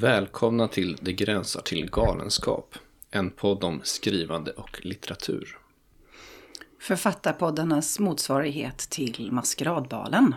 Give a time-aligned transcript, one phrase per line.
[0.00, 2.74] Välkomna till Det gränsar till galenskap.
[3.10, 5.58] En podd om skrivande och litteratur.
[6.80, 10.34] Författarpoddarnas motsvarighet till Maskeradbalen.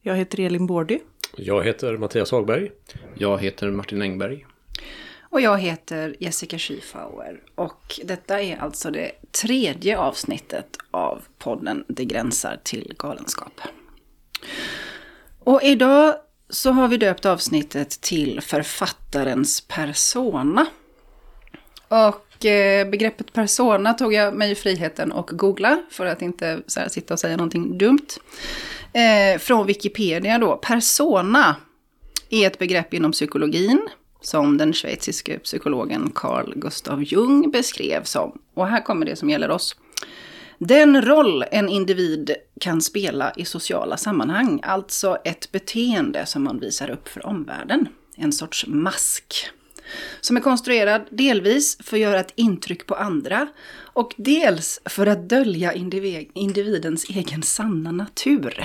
[0.00, 0.98] Jag heter Elin Bordy.
[1.36, 2.70] Jag heter Mattias Hagberg.
[3.14, 4.46] Jag heter Martin Engberg.
[5.20, 7.42] Och jag heter Jessica Schiefauer.
[7.54, 9.12] Och detta är alltså det
[9.42, 13.60] tredje avsnittet av podden Det gränsar till galenskap.
[15.38, 16.14] Och idag
[16.50, 20.66] så har vi döpt avsnittet till författarens persona.
[21.88, 26.88] Och eh, begreppet persona tog jag mig friheten att googla för att inte så här,
[26.88, 28.06] sitta och säga någonting dumt.
[28.92, 30.56] Eh, från Wikipedia då.
[30.56, 31.56] Persona
[32.30, 33.88] är ett begrepp inom psykologin
[34.20, 38.38] som den schweiziske psykologen Carl Gustav Jung beskrev som.
[38.54, 39.76] Och här kommer det som gäller oss.
[40.58, 46.90] Den roll en individ kan spela i sociala sammanhang, alltså ett beteende som man visar
[46.90, 47.88] upp för omvärlden.
[48.16, 49.50] En sorts mask.
[50.20, 55.28] Som är konstruerad delvis för att göra ett intryck på andra och dels för att
[55.28, 55.72] dölja
[56.34, 58.64] individens egen sanna natur.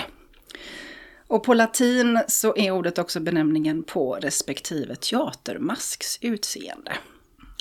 [1.28, 6.92] Och på latin så är ordet också benämningen på respektive teatermasks utseende.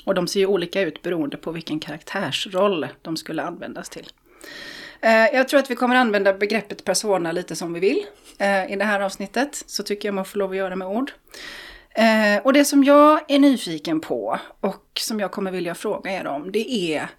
[0.05, 4.07] Och de ser ju olika ut beroende på vilken karaktärsroll de skulle användas till.
[5.01, 8.05] Eh, jag tror att vi kommer använda begreppet persona lite som vi vill
[8.37, 9.63] eh, i det här avsnittet.
[9.65, 11.11] Så tycker jag man får lov att göra med ord.
[11.89, 16.27] Eh, och det som jag är nyfiken på och som jag kommer vilja fråga er
[16.27, 17.09] om det är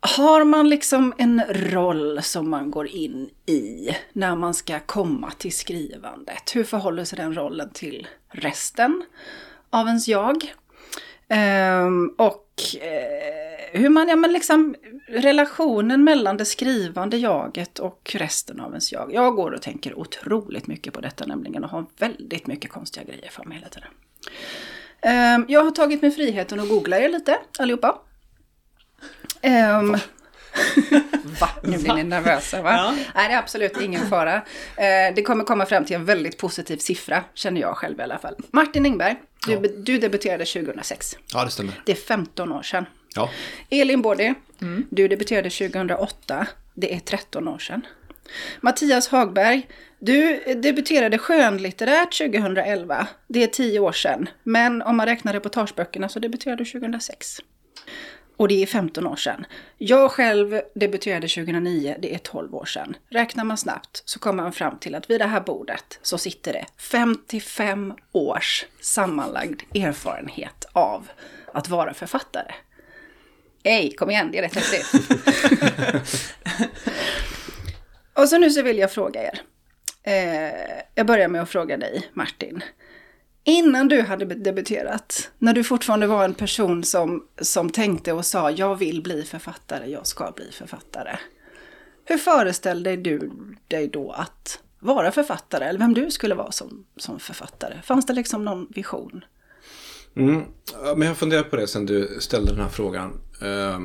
[0.00, 5.52] har man liksom en roll som man går in i när man ska komma till
[5.52, 6.56] skrivandet?
[6.56, 9.04] Hur förhåller sig den rollen till resten
[9.70, 10.54] av ens jag?
[11.28, 12.43] Ehm, och
[12.74, 14.74] uh, hur man, ja men liksom
[15.08, 19.14] relationen mellan det skrivande jaget och resten av ens jag.
[19.14, 23.30] Jag går och tänker otroligt mycket på detta nämligen och har väldigt mycket konstiga grejer
[23.30, 23.88] för mig hela tiden.
[25.04, 27.98] Um, jag har tagit mig friheten att googla er lite allihopa.
[29.42, 29.90] Um,
[31.40, 31.48] va?
[31.62, 32.72] Nu blir ni nervösa va?
[32.72, 32.94] Ja.
[33.14, 34.36] Nej, det är absolut ingen fara.
[34.36, 38.18] Uh, det kommer komma fram till en väldigt positiv siffra, känner jag själv i alla
[38.18, 38.36] fall.
[38.50, 39.16] Martin Engberg,
[39.46, 39.60] du, ja.
[39.78, 41.16] du debuterade 2006.
[41.32, 41.82] Ja, det stämmer.
[41.86, 42.86] Det är 15 år sedan.
[43.14, 43.30] Ja.
[43.70, 44.86] Elin Bårdy, mm.
[44.90, 46.46] du debuterade 2008.
[46.74, 47.86] Det är 13 år sedan.
[48.60, 49.68] Mattias Hagberg,
[49.98, 53.06] du debuterade skönlitterärt 2011.
[53.28, 54.28] Det är 10 år sedan.
[54.42, 57.40] Men om man räknar reportageböckerna så debuterade du 2006.
[58.36, 59.46] Och det är 15 år sedan.
[59.78, 62.96] Jag själv debuterade 2009, det är 12 år sedan.
[63.08, 66.52] Räknar man snabbt så kommer man fram till att vid det här bordet så sitter
[66.52, 71.08] det 55 års sammanlagd erfarenhet av
[71.52, 72.54] att vara författare.
[73.64, 75.10] Hej, kom igen, det är rätt häftigt.
[78.14, 79.40] och så nu så vill jag fråga er.
[80.02, 82.62] Eh, jag börjar med att fråga dig, Martin.
[83.44, 88.50] Innan du hade debuterat, när du fortfarande var en person som, som tänkte och sa
[88.50, 91.16] jag vill bli författare, jag ska bli författare.
[92.04, 93.30] Hur föreställde du
[93.68, 97.82] dig då att vara författare, eller vem du skulle vara som, som författare?
[97.82, 99.24] Fanns det liksom någon vision?
[100.16, 100.42] Mm.
[100.82, 103.20] men jag har funderat på det sen du ställde den här frågan.
[103.42, 103.78] Eh,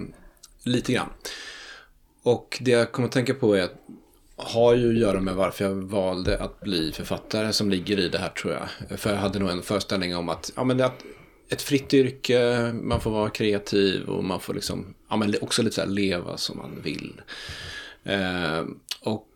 [0.63, 1.09] lite grann.
[2.23, 3.75] Och det jag kommer att tänka på är att
[4.39, 8.17] har ju att göra med varför jag valde att bli författare som ligger i det
[8.17, 8.99] här tror jag.
[8.99, 10.91] För jag hade nog en föreställning om att, ja men det är
[11.49, 15.75] ett fritt yrke, man får vara kreativ och man får liksom, ja men också lite
[15.75, 17.21] så här leva som man vill.
[18.03, 18.65] Eh,
[19.01, 19.27] och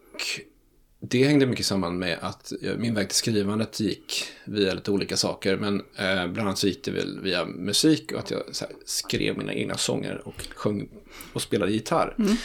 [0.99, 5.57] det hängde mycket samman med att min väg till skrivandet gick via lite olika saker.
[5.57, 9.37] Men eh, bland annat så gick det väl via musik och att jag här, skrev
[9.37, 10.89] mina egna sånger och sjöng
[11.33, 12.15] och spelade gitarr.
[12.19, 12.35] Mm.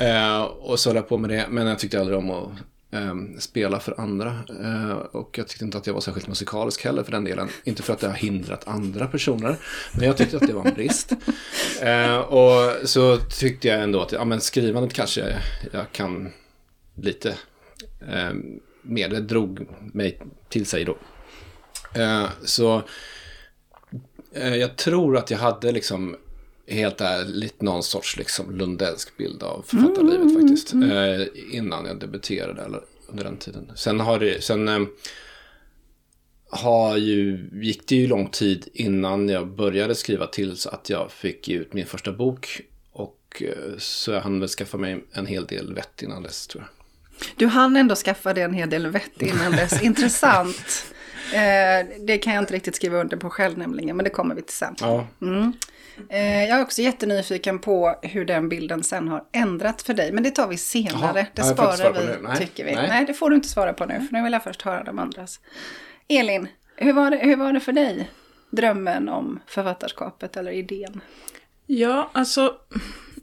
[0.00, 2.50] Eh, och så höll jag på med det, men jag tyckte aldrig om att
[2.90, 4.38] eh, spela för andra.
[4.62, 7.48] Eh, och jag tyckte inte att jag var särskilt musikalisk heller för den delen.
[7.64, 9.56] Inte för att det har hindrat andra personer,
[9.92, 11.12] men jag tyckte att det var en brist.
[11.82, 15.32] Eh, och så tyckte jag ändå att ja, men skrivandet kanske jag,
[15.72, 16.32] jag kan
[16.94, 17.28] lite
[18.08, 18.32] eh,
[18.82, 19.08] mer.
[19.08, 20.96] Det drog mig till sig då.
[22.00, 22.82] Eh, så
[24.32, 26.16] eh, jag tror att jag hade liksom
[26.70, 30.72] helt ärligt någon sorts liksom lundellsk bild av författarlivet mm, faktiskt.
[30.72, 30.90] Mm.
[30.90, 33.72] Eh, innan jag debuterade eller under den tiden.
[33.76, 34.80] Sen har det, sen eh,
[36.50, 41.12] har ju, gick det ju lång tid innan jag började skriva till så att jag
[41.12, 42.60] fick ge ut min första bok.
[42.92, 46.64] Och eh, så jag hann väl skaffa mig en hel del vett innan dess tror
[46.64, 46.70] jag.
[47.36, 49.82] Du hann ändå skaffa dig en hel del vett innan dess.
[49.82, 50.86] Intressant.
[52.00, 54.54] Det kan jag inte riktigt skriva under på själv nämligen, men det kommer vi till
[54.54, 54.74] sen.
[54.80, 55.06] Ja.
[56.08, 60.12] Eh, jag är också jättenyfiken på hur den bilden sen har ändrat för dig.
[60.12, 61.18] Men det tar vi senare.
[61.18, 62.74] Jaha, det sparar vi, tycker vi.
[62.74, 62.88] Nej.
[62.88, 63.04] Nej.
[63.06, 63.94] det får du inte svara på nu.
[63.94, 65.40] För nu vill jag först höra de andras.
[66.08, 68.10] Elin, hur, var det, hur var det för dig?
[68.50, 71.00] Drömmen om författarskapet eller idén?
[71.66, 72.56] Ja, alltså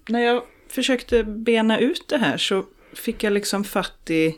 [0.08, 4.38] när jag försökte bena ut det här så fick jag liksom fatt i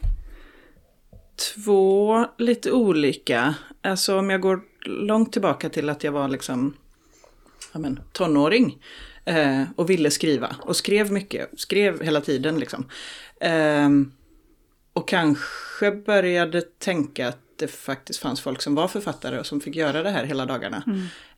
[1.56, 3.56] två lite olika.
[3.82, 6.74] Alltså om jag går långt tillbaka till att jag var liksom
[7.74, 8.78] ja men, tonåring
[9.26, 12.86] eh, och ville skriva och skrev mycket, skrev hela tiden liksom.
[13.42, 13.90] Eh,
[14.94, 19.76] och kanske började tänka att det faktiskt fanns folk som var författare och som fick
[19.76, 20.84] göra det här hela dagarna.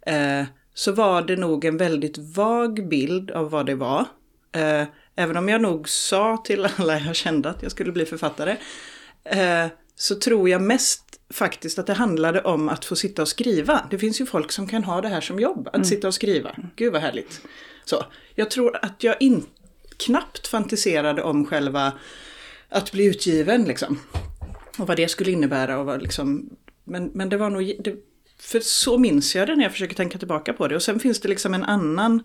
[0.01, 4.05] Eh, så var det nog en väldigt vag bild av vad det var.
[4.51, 4.83] Eh,
[5.15, 8.57] även om jag nog sa till alla jag kände att jag skulle bli författare.
[10.01, 13.87] Så tror jag mest faktiskt att det handlade om att få sitta och skriva.
[13.89, 16.55] Det finns ju folk som kan ha det här som jobb, att sitta och skriva.
[16.75, 17.41] Gud vad härligt.
[17.85, 18.05] Så,
[18.35, 19.45] jag tror att jag in,
[19.97, 21.93] knappt fantiserade om själva
[22.69, 23.99] att bli utgiven liksom.
[24.77, 26.49] Och vad det skulle innebära och vad liksom...
[26.83, 27.75] Men, men det var nog...
[27.79, 27.95] Det,
[28.39, 30.75] för så minns jag det när jag försöker tänka tillbaka på det.
[30.75, 32.23] Och sen finns det liksom en annan...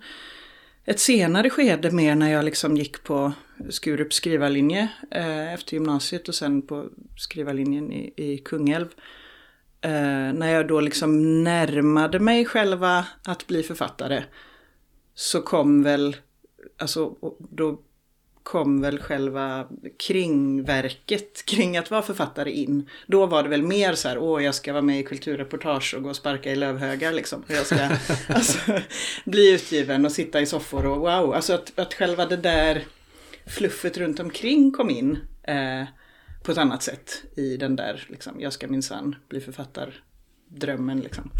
[0.88, 3.32] Ett senare skede mer när jag liksom gick på
[3.68, 8.88] Skurups skrivarlinje eh, efter gymnasiet och sen på skrivarlinjen i, i Kungälv.
[9.80, 9.90] Eh,
[10.32, 14.22] när jag då liksom närmade mig själva att bli författare.
[15.14, 16.16] Så kom väl,
[16.78, 17.80] alltså då
[18.46, 19.66] kom väl själva
[19.98, 22.88] kringverket kring att vara författare in.
[23.06, 26.02] Då var det väl mer så här, åh jag ska vara med i kulturreportage och
[26.02, 27.42] gå och sparka i lövhögar liksom.
[27.48, 27.88] Och jag ska
[28.34, 28.58] alltså,
[29.24, 31.34] bli utgiven och sitta i soffor och wow.
[31.34, 32.84] Alltså att, att själva det där
[33.46, 35.84] fluffet runt omkring kom in eh,
[36.42, 41.30] på ett annat sätt i den där, liksom, jag ska minsann bli författardrömmen liksom.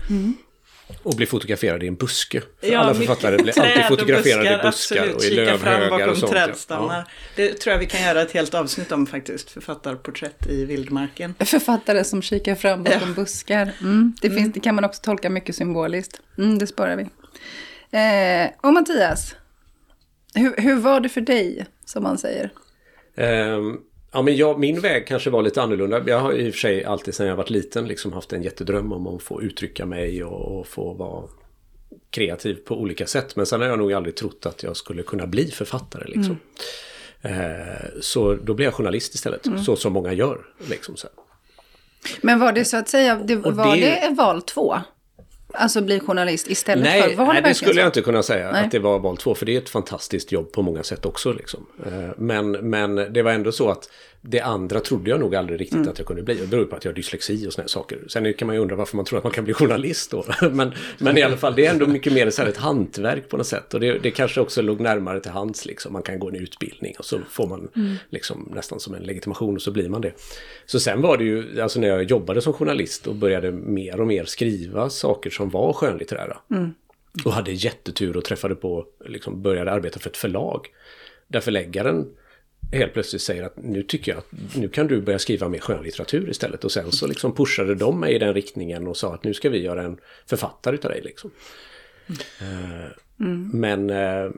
[1.03, 2.41] Och bli fotograferad i en buske.
[2.61, 5.15] För Ja, alla författare blir alltid fotograferade i buskar absolut.
[5.17, 6.67] och i lövhögar bakom och sånt.
[6.69, 7.05] ja.
[7.37, 9.51] Det tror jag vi kan göra ett helt avsnitt om faktiskt.
[9.51, 11.35] Författarporträtt i vildmarken.
[11.39, 13.15] Författare som kikar fram bakom Ja.
[13.15, 13.73] buskar.
[13.81, 16.21] Mm, det, finns, det kan man också tolka mycket symboliskt.
[16.39, 17.03] Mm, det sparar vi.
[17.99, 19.35] Eh, och Mattias,
[20.35, 22.51] hur, hur var det för dig, som man säger?
[23.17, 23.79] Ehm,
[24.17, 26.03] ja, men jag, min väg kanske var lite annorlunda.
[26.07, 28.93] Jag har i och för sig alltid sedan jag varit liten liksom haft en jättedröm
[28.93, 31.25] om att få uttrycka mig och, och få vara
[32.11, 33.37] kreativ på olika sätt.
[33.37, 36.05] Men sen har jag nog aldrig trott att jag skulle kunna bli författare.
[36.07, 36.39] Liksom.
[37.23, 40.39] Eh, så då blev jag journalist istället, så som många gör.
[40.71, 41.09] Liksom, så.
[42.21, 44.77] Men var det så att säga, det, var det- det val två?
[45.53, 47.79] Alltså bli journalist istället för, Nej, var nej det skulle så?
[47.81, 48.65] jag inte kunna säga Nej.
[48.65, 49.35] att det var val två.
[49.35, 51.33] För det är ett fantastiskt jobb på många sätt också.
[51.33, 51.67] Liksom.
[51.87, 53.91] Eh, Men, men det var ändå så att
[54.29, 55.89] det andra trodde jag nog aldrig riktigt Mm.
[55.89, 56.35] att jag kunde bli.
[56.35, 57.99] Det beror på att jag har dyslexi och såna här saker.
[58.09, 60.25] Sen kan man ju undra varför man tror att man kan bli journalist då.
[60.51, 63.37] Men, men i alla fall, det är ändå mycket mer så här ett hantverk på
[63.37, 63.75] något sätt.
[63.75, 65.67] Och det, det kanske också låg närmare till hands.
[65.67, 65.93] Liksom.
[65.93, 67.95] Man kan gå en utbildning och så får man Mm.
[68.11, 70.13] liksom, nästan som en legitimation och så blir man det.
[70.67, 74.07] Så sen var det ju, alltså när jag jobbade som journalist och började mer och
[74.07, 76.39] mer skriva saker som var skönlitterära.
[77.25, 80.69] Och hade jättetur och träffade på, liksom började arbeta för ett förlag.
[81.29, 82.07] Där förläggaren
[82.73, 86.31] helt plötsligt säger att nu tycker jag att nu kan du börja skriva mer skönlitteratur
[86.31, 86.65] istället.
[86.65, 89.51] Och sen så liksom pushade de mig i den riktningen och sa att nu ska
[89.51, 91.01] vi göra en författare utav dig.
[91.05, 91.31] Liksom.
[92.41, 92.91] Eh,
[93.53, 94.31] Men eh,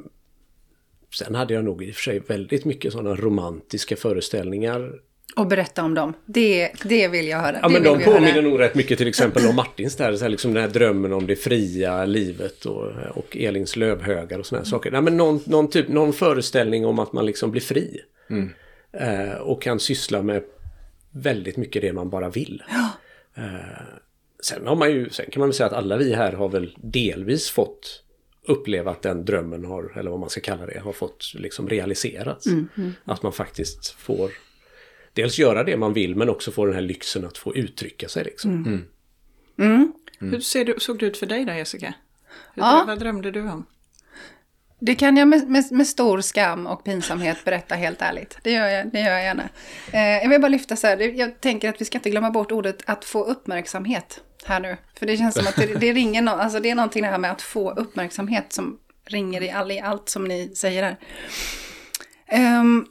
[1.14, 4.93] sen hade jag nog i och för sig väldigt mycket sådana romantiska föreställningar
[5.37, 6.14] Och berätta om dem.
[6.26, 7.58] Det, det vill jag höra.
[7.62, 8.14] Ja det men de vi höra.
[8.14, 11.12] påminner nog rätt mycket till exempel om Martins där, så här, liksom den här drömmen
[11.12, 14.90] om det fria livet och, och Elins lövhögar och sådana här saker.
[14.90, 18.00] Nej, men någon, någon, typ, någon föreställning om att man liksom blir fri.
[18.92, 20.42] Eh, och kan syssla med
[21.11, 22.62] väldigt mycket det man bara vill.
[23.37, 23.44] Eh,
[24.42, 26.75] sen, har man ju, sen kan man väl säga att alla vi här har väl
[26.76, 28.02] delvis fått
[28.47, 32.47] uppleva att den drömmen har, eller vad man ska kalla det, har fått liksom realiserats.
[33.04, 34.30] Att man faktiskt får
[35.19, 38.25] dels göra det man vill men också få den här lyxen att få uttrycka sig.
[38.25, 38.85] Liksom.
[40.19, 41.95] Hur ser du, såg det ut för dig då Jessica?
[42.55, 42.85] Hur, Ja.
[42.87, 43.67] Vad drömde du om?
[44.81, 48.39] Det kan jag med, med, med stor skam och pinsamhet berätta helt ärligt.
[48.43, 49.49] Det gör jag, det gör jag gärna.
[49.93, 52.53] Eh, jag vill bara lyfta så här, jag tänker att vi ska inte glömma bort
[52.53, 54.77] ordet att få uppmärksamhet här nu.
[54.99, 57.19] För det känns som att det, det ringer, no, alltså det är någonting det här
[57.19, 60.97] med att få uppmärksamhet som ringer i, all, i allt som ni säger här.
[62.27, 62.87] Ehm,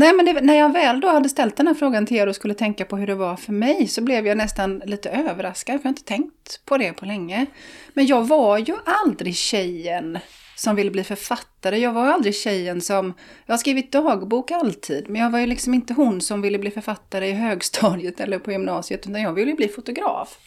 [0.00, 2.34] nej, men det, när jag väl då hade ställt den här frågan till er och
[2.34, 5.78] skulle tänka på hur det var för mig så blev jag nästan lite överraskad, för
[5.78, 7.46] jag har inte tänkt på det på länge.
[7.94, 10.18] Men jag var ju aldrig tjejen
[10.56, 11.78] som ville bli författare.
[11.78, 13.14] Jag var aldrig tjejen som...
[13.46, 16.70] Jag har skrivit dagbok alltid, men jag var ju liksom inte hon som ville bli
[16.70, 20.38] författare i högstadiet eller på gymnasiet, utan jag ville bli fotograf.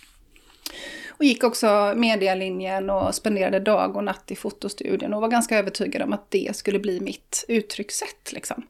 [1.10, 6.02] Och gick också medialinjen och spenderade dag och natt i fotostudion och var ganska övertygad
[6.02, 8.32] om att det skulle bli mitt uttryckssätt.
[8.32, 8.64] Liksom.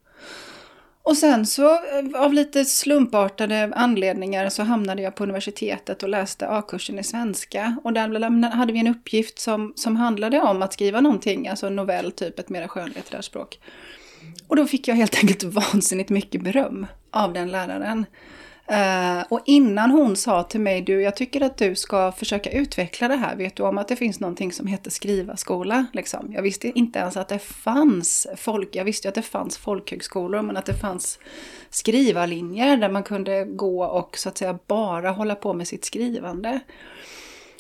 [1.06, 6.50] Och sen så eh, av lite slumpartade anledningar så hamnade jag på universitetet och läste
[6.50, 7.78] A-kursen i svenska.
[7.84, 11.76] Och där hade vi en uppgift som, som handlade om att skriva någonting, alltså en
[11.76, 13.60] novell, typ ett mera skönlitterärt språk.
[14.48, 15.44] Och då fick jag helt enkelt
[15.74, 18.06] vansinnigt mycket beröm av den läraren.
[18.72, 23.08] Uh, och innan hon sa till mig, du, jag tycker att du ska försöka utveckla
[23.08, 23.36] det här.
[23.36, 25.86] Vet du om att det finns någonting som heter skrivarskola?
[25.94, 26.34] Liksom.
[26.34, 30.58] Jag visste inte ens att det fanns folk, jag visste att det fanns folkhögskolor, men
[30.58, 31.20] att det fanns
[31.70, 36.60] skrivarlinjer där man kunde gå och så att säga bara hålla på med sitt skrivande.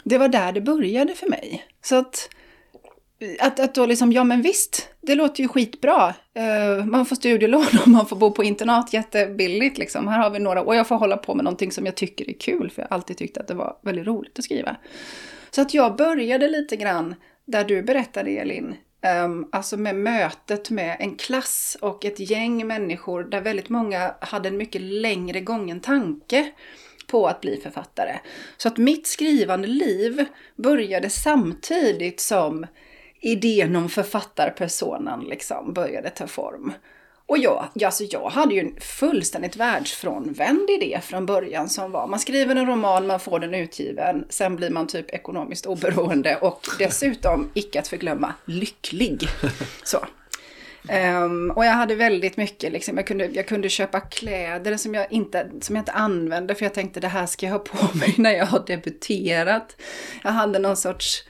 [0.03, 1.65] Det var där det började för mig.
[1.81, 2.29] Så att
[3.39, 6.13] att, att då liksom, ja men visst, det låter ju skitbra.
[6.37, 10.07] Uh, man får studielån och man får bo på internat jättebilligt liksom.
[10.07, 12.33] Här har vi några, och jag får hålla på med någonting som jag tycker är
[12.33, 14.75] kul, för jag har alltid tyckt att det var väldigt roligt att skriva.
[15.51, 17.15] Så att jag började lite grann
[17.45, 18.75] där du berättade Elin,
[19.25, 24.49] um, alltså med mötet med en klass och ett gäng människor där väldigt många hade
[24.49, 26.51] en mycket längre gången tanke
[27.07, 28.19] på att bli författare.
[28.57, 30.25] Så att mitt skrivande liv
[30.55, 32.65] började samtidigt som
[33.23, 36.73] idén om författarpersonan liksom började ta form.
[37.25, 42.19] Och jag, alltså jag hade ju en fullständigt världsfrånvänd idé från början som var man
[42.19, 47.49] skriver en roman, man får den utgiven, sen blir man typ ekonomiskt oberoende och dessutom,
[47.53, 49.27] icke att förglömma, lycklig.
[49.83, 50.05] Så.
[51.23, 55.11] Um, och jag hade väldigt mycket, liksom, jag, kunde, jag kunde köpa kläder som jag,
[55.11, 58.15] inte, som jag inte använde för jag tänkte det här ska jag ha på mig
[58.17, 59.81] när jag har debuterat.
[60.23, 61.23] Jag hade någon sorts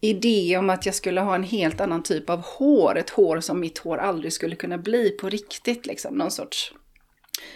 [0.00, 2.98] idé om att jag skulle ha en helt annan typ av hår.
[2.98, 5.86] Ett hår som mitt hår aldrig skulle kunna bli på riktigt.
[5.86, 6.14] Liksom.
[6.14, 6.72] Någon sorts,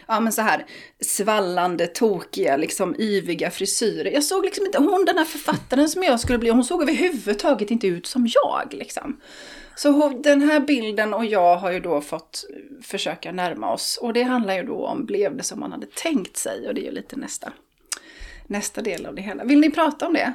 [0.07, 0.67] ja men så här
[1.01, 4.13] svallande, tokiga, liksom yviga frisyrer.
[4.13, 7.71] Jag såg liksom inte, hon den här författaren som jag skulle bli, hon såg överhuvudtaget
[7.71, 9.21] inte ut som jag liksom.
[9.77, 12.45] Så den här bilden och jag har ju då fått
[12.83, 13.99] försöka närma oss.
[14.03, 16.69] Och det handlar ju då om, blev det som man hade tänkt sig?
[16.69, 17.53] Och det är ju lite nästa,
[18.47, 19.45] nästa del av det hela.
[19.45, 20.33] Vill ni prata om det?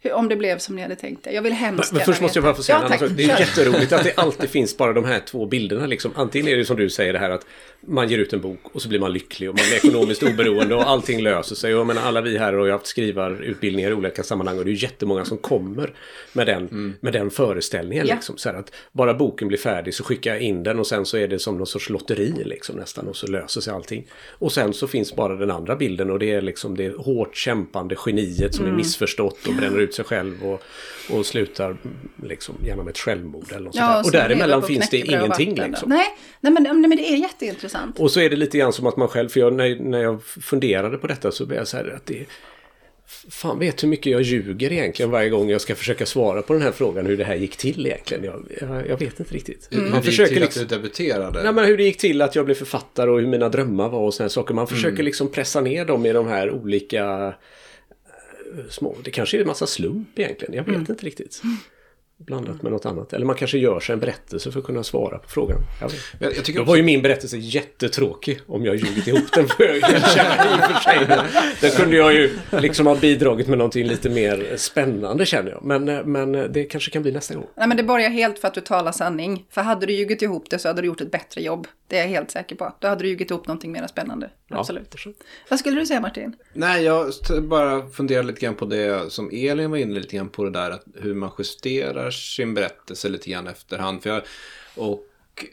[0.00, 1.32] Hur, om det blev som ni hade tänkt det.
[1.32, 3.10] Jag vill hemskt Men, men först måste jag bara få säga ja, en annan sak.
[3.16, 5.86] Det är jätteroligt att det alltid finns bara de här två bilderna.
[5.86, 6.12] Liksom.
[6.16, 7.46] Antingen är det som du säger det här att
[7.80, 10.74] man ger ut en bok och så blir man lycklig och man är ekonomiskt oberoende
[10.74, 11.74] och allting löser sig.
[11.74, 14.70] Och jag menar, alla vi här har ju haft skrivarutbildningar i olika sammanhang och det
[14.70, 15.92] är ju jättemånga som kommer
[16.32, 16.94] med den, mm.
[17.00, 18.06] med den föreställningen.
[18.06, 18.14] Ja.
[18.14, 18.36] Liksom.
[18.36, 21.28] Så att bara boken blir färdig så skickar jag in den och sen så är
[21.28, 24.06] det som någon sorts lotteri liksom, nästan och så löser sig allting.
[24.30, 27.96] Och sen så finns bara den andra bilden och det är liksom det hårt kämpande
[28.06, 28.74] geniet som mm.
[28.74, 30.62] är missförstått och bränner ut sig själv och,
[31.10, 31.76] och slutar
[32.22, 35.88] liksom genom ett självmord eller något ja, Och däremellan finns det ingenting liksom.
[35.88, 36.06] Nej,
[36.40, 37.67] nej, men, nej men det är jätteintressant.
[37.98, 40.22] Och så är det lite grann som att man själv, för jag, när, när jag
[40.22, 42.26] funderade på detta så blev jag så här att det
[43.30, 46.62] Fan vet hur mycket jag ljuger egentligen varje gång jag ska försöka svara på den
[46.62, 48.24] här frågan hur det här gick till egentligen.
[48.24, 49.68] Jag, jag, jag vet inte riktigt.
[49.72, 49.90] Mm.
[49.90, 51.42] Man försöker gick till liksom, att du debuterade?
[51.42, 54.00] Nej, men hur det gick till att jag blev författare och hur mina drömmar var
[54.00, 54.54] och sådana saker.
[54.54, 55.04] Man försöker mm.
[55.04, 57.34] liksom pressa ner dem i de här olika
[58.70, 58.96] små.
[59.04, 60.54] Det kanske är en massa slump egentligen.
[60.54, 60.86] Jag vet mm.
[60.90, 61.42] inte riktigt.
[62.20, 63.12] Blandat med något annat.
[63.12, 65.58] Eller man kanske gör sig en berättelse för att kunna svara på frågan.
[65.80, 69.48] Jag, jag, jag tycker Då var ju min berättelse jättetråkig om jag ljugit ihop den.
[69.48, 69.80] För i
[71.60, 71.70] sig.
[71.76, 75.64] Kunde jag ju liksom ha bidragit med någonting lite mer spännande känner jag.
[75.64, 77.46] Men, men det kanske kan bli nästa gång.
[77.56, 79.46] Nej men det borgar helt för att du talar sanning.
[79.50, 81.66] För hade du ljugit ihop det så hade du gjort ett bättre jobb.
[81.86, 82.74] Det är jag helt säker på.
[82.78, 84.30] Då hade du ljugit ihop någonting mer spännande.
[84.50, 84.94] Absolut.
[85.04, 85.12] Ja.
[85.50, 86.36] Vad skulle du säga Martin?
[86.52, 90.44] Nej, jag bara funderar lite grann på det som Elin var inne lite grann på
[90.44, 90.70] det där.
[90.70, 94.02] Att hur man justerar sin berättelse lite grann efterhand.
[94.02, 94.22] För jag,
[94.74, 95.06] och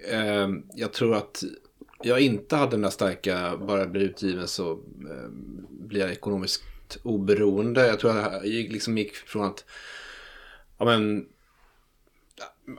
[0.09, 1.43] eh, jag tror att
[2.03, 5.29] jag inte hade den där starka, bara bli utgiven så eh,
[5.69, 6.63] blir jag ekonomiskt
[7.03, 7.87] oberoende.
[7.87, 9.65] Jag tror att jag liksom gick från att
[10.77, 11.25] ja, men,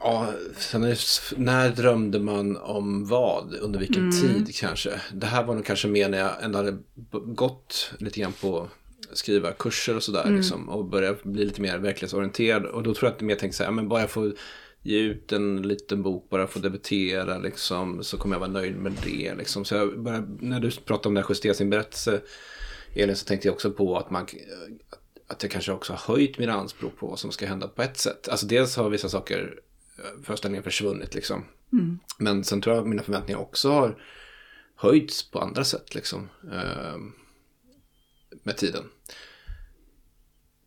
[0.00, 0.99] Ja, sen är,
[1.38, 3.54] när drömde man om vad?
[3.54, 4.23] Under vilken mm.
[4.23, 5.00] tid kanske?
[5.12, 6.78] Det här var nog kanske mer när jag ändå hade
[7.25, 8.68] gått lite grann på
[9.13, 10.25] skriva kurser och sådär.
[10.25, 10.37] Mm.
[10.37, 12.67] Liksom, och börja bli lite mer verklighetsorienterad.
[12.67, 14.33] Och då tror jag att jag mer tänkte så här, men bara jag får
[14.83, 18.93] ge ut en liten bok, bara få debutera liksom, så kommer jag vara nöjd med
[19.05, 19.35] det.
[19.35, 19.65] Liksom.
[19.65, 22.21] Så jag började, när du pratade om det här justera sin berättelse,
[22.95, 24.27] Elin, så tänkte jag också på att man
[25.29, 27.99] att jag kanske också har höjt mina anspråk på vad som ska hända på ett
[27.99, 28.29] sätt.
[28.29, 29.61] Alltså dels har vissa saker
[30.23, 31.45] föreställningen försvunnit liksom.
[31.73, 31.99] Mm.
[32.19, 33.99] Men sen tror jag att mina förväntningar också har
[34.77, 36.29] höjts på andra sätt liksom.
[36.53, 36.97] Eh,
[38.42, 38.85] med tiden.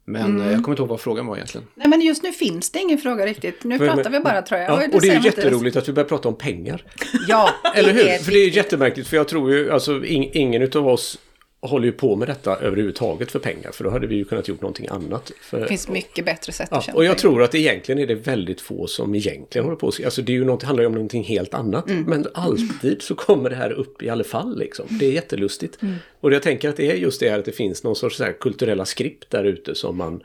[0.05, 0.51] Men mm.
[0.51, 1.67] jag kommer inte ihåg vad frågan var egentligen.
[1.75, 3.63] Nej men just nu finns det ingen fråga riktigt.
[3.63, 4.69] Nu men, pratar vi bara tror jag.
[4.69, 6.85] Ja, och det är jätteroligt att vi börjar prata om pengar.
[7.27, 8.23] Ja, Eller hur?
[8.23, 11.19] För det är jättemärkligt för jag tror ju, alltså ing, ingen av oss
[11.61, 13.71] håller ju på med detta överhuvudtaget för pengar.
[13.71, 15.31] För då hade vi ju kunnat gjort någonting annat.
[15.41, 17.19] För, Det finns mycket bättre sätt ja, att tjäna och jag pengar.
[17.19, 20.33] tror att egentligen är det väldigt få som egentligen håller på att Alltså det är
[20.33, 21.85] ju något, handlar ju om någonting helt annat.
[21.87, 24.85] Men alltid så kommer det här upp i alla fall liksom.
[24.89, 25.77] Det är jättelustigt.
[26.19, 28.85] Och jag tänker att det är just det här att det finns någon sorts kulturella
[28.85, 30.23] skript där ute som man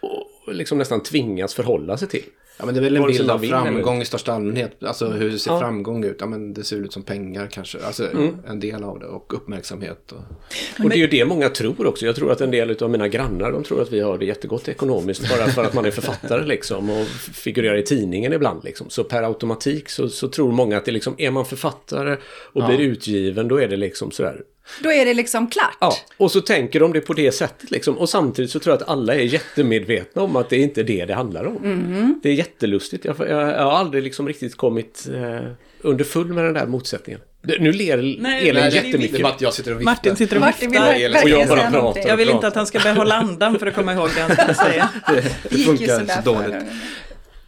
[0.00, 2.24] och, liksom nästan tvingas förhålla sig till.
[2.60, 4.84] Ja, men det är väl en bild man av framgång i största allmänhet.
[4.84, 5.60] Alltså hur ser Ja.
[5.60, 6.16] framgång ut?
[6.20, 7.78] Ja, men det ser ut som pengar kanske.
[7.86, 8.08] Alltså
[8.48, 10.12] en del av det och uppmärksamhet.
[10.12, 10.84] Och...
[10.84, 12.06] Och det är ju det många tror också.
[12.06, 14.68] Jag tror att en del av mina grannar de tror att vi har det jättegott
[14.68, 18.90] ekonomiskt bara för att man är författare liksom och figurerar i tidningen ibland liksom.
[18.90, 22.16] Så per automatik så, så tror många att det liksom, är man författare
[22.52, 24.42] och blir utgiven då är det liksom sådär.
[24.82, 25.76] Då är det liksom klart.
[25.80, 27.98] Ja, och så tänker de det på det sättet liksom.
[27.98, 31.04] Och samtidigt så tror jag att alla är jättemedvetna om att det är inte det
[31.04, 32.18] det handlar om.
[32.22, 33.04] Det är jättelustigt.
[33.04, 35.46] Jag, jag, jag har aldrig liksom riktigt kommit eh,
[35.80, 37.20] under full med den där motsättningen.
[37.42, 39.16] Det- Nu ler Nej, Elin nej, det är jättemycket.
[39.16, 39.92] Det är att jag sitter och viftar.
[39.92, 41.22] Martin sitter och Martin vill viftar.
[41.24, 42.08] Och jag bara pratar.
[42.08, 44.64] Jag vill inte att han ska behålla andan för att komma ihåg det han ska
[44.64, 44.88] säga.
[45.50, 46.64] Det ju funkar så dåligt.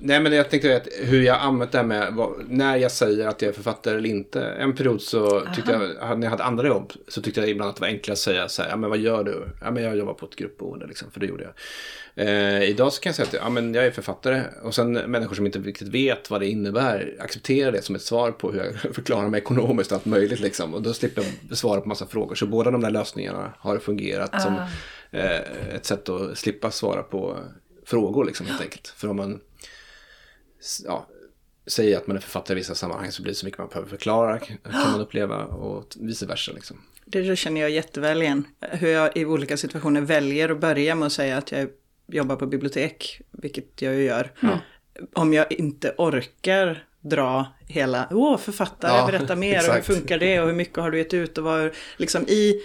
[0.05, 3.27] Nej men jag tänkte att hur jag använt det här med vad, när jag säger
[3.27, 4.43] att jag är författare eller inte.
[4.43, 7.77] En period så tyckte jag, när jag hade andra jobb, så tyckte jag ibland att
[7.77, 9.49] det var enklare att säga så här, ja men vad gör du?
[9.61, 11.55] Ja men jag jobbar på ett gruppboende liksom, för det gjorde jag.
[12.15, 15.35] Eh, idag så kan jag säga att ja, men jag är författare och sen människor
[15.35, 18.95] som inte riktigt vet vad det innebär accepterar det som ett svar på hur jag
[18.95, 20.75] förklarar mig ekonomiskt och allt möjligt liksom.
[20.75, 22.35] Och då slipper jag svara på massa frågor.
[22.35, 24.55] Så båda de där lösningarna har fungerat som
[25.11, 27.39] eh, ett sätt att slippa svara på
[27.87, 28.89] frågor liksom helt enkelt.
[28.97, 29.41] För om man
[30.85, 31.07] ja,
[31.67, 33.89] säger att man är författare i vissa sammanhang så blir det så mycket man behöver
[33.89, 36.81] förklara kan man uppleva och vice versa liksom.
[37.05, 38.45] Det känner jag jätteväl igen.
[38.61, 41.69] Hur jag i olika situationer väljer att börja med att säga att jag
[42.07, 44.33] jobbar på bibliotek, vilket jag ju gör.
[45.13, 50.41] Om jag inte orkar dra hela, åh författare, Ja, berätta mer, och hur funkar det
[50.41, 52.63] och hur mycket har du gett ut och vad, liksom i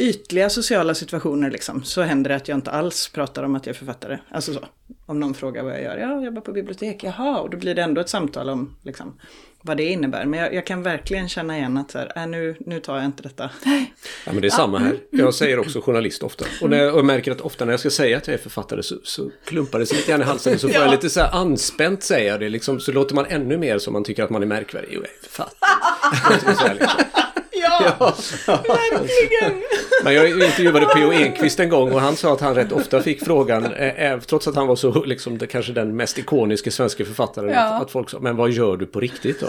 [0.00, 3.74] ytliga sociala situationer liksom, så händer det att jag inte alls pratar om att jag
[3.74, 4.18] är författare.
[4.30, 4.60] Alltså så.
[5.06, 7.74] Om någon frågar vad jag gör, ja, jag jobbar på bibliotek, jaha, och då blir
[7.74, 9.20] det ändå ett samtal om liksom,
[9.62, 10.24] vad det innebär.
[10.24, 13.04] Men jag, jag kan verkligen känna igen att så här, äh, nu, nu tar jag
[13.04, 13.50] inte detta.
[14.26, 14.98] Ja, men det är samma här.
[15.10, 16.44] Jag säger också journalist ofta.
[16.62, 18.38] Och, när jag, och jag märker att ofta när jag ska säga att jag är
[18.38, 20.58] författare så, så klumpar det sig lite grann i halsen.
[20.58, 22.48] Så får jag lite så här anspänt säga det.
[22.48, 24.88] Liksom, så låter man ännu mer som man tycker att man är märkvärdig.
[24.92, 26.86] Jo, jag är författare.
[27.60, 28.12] Liksom.
[28.46, 29.62] Ja, verkligen!
[30.04, 31.12] Men jag intervjuade P.O.
[31.12, 34.48] Enquist en gång och han sa att han rätt ofta fick frågan, eh, eh, trots
[34.48, 37.60] att han var så, liksom, det, kanske den mest ikoniska svenska författaren, Ja.
[37.60, 39.46] att, att folk sa, men vad gör du på riktigt då?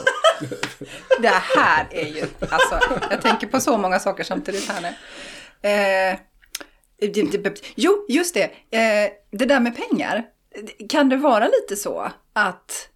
[1.20, 4.88] Det här är ju, alltså, jag tänker på så många saker samtidigt här nu.
[5.70, 6.18] Eh,
[7.76, 8.44] jo, just det.
[8.44, 10.24] Eh, det där med pengar.
[10.90, 12.88] Kan det vara lite så att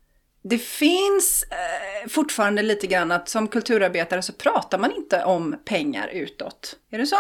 [0.50, 6.08] det finns eh, fortfarande lite grann att som kulturarbetare så pratar man inte om pengar
[6.08, 6.76] utåt.
[6.92, 7.16] Är det så?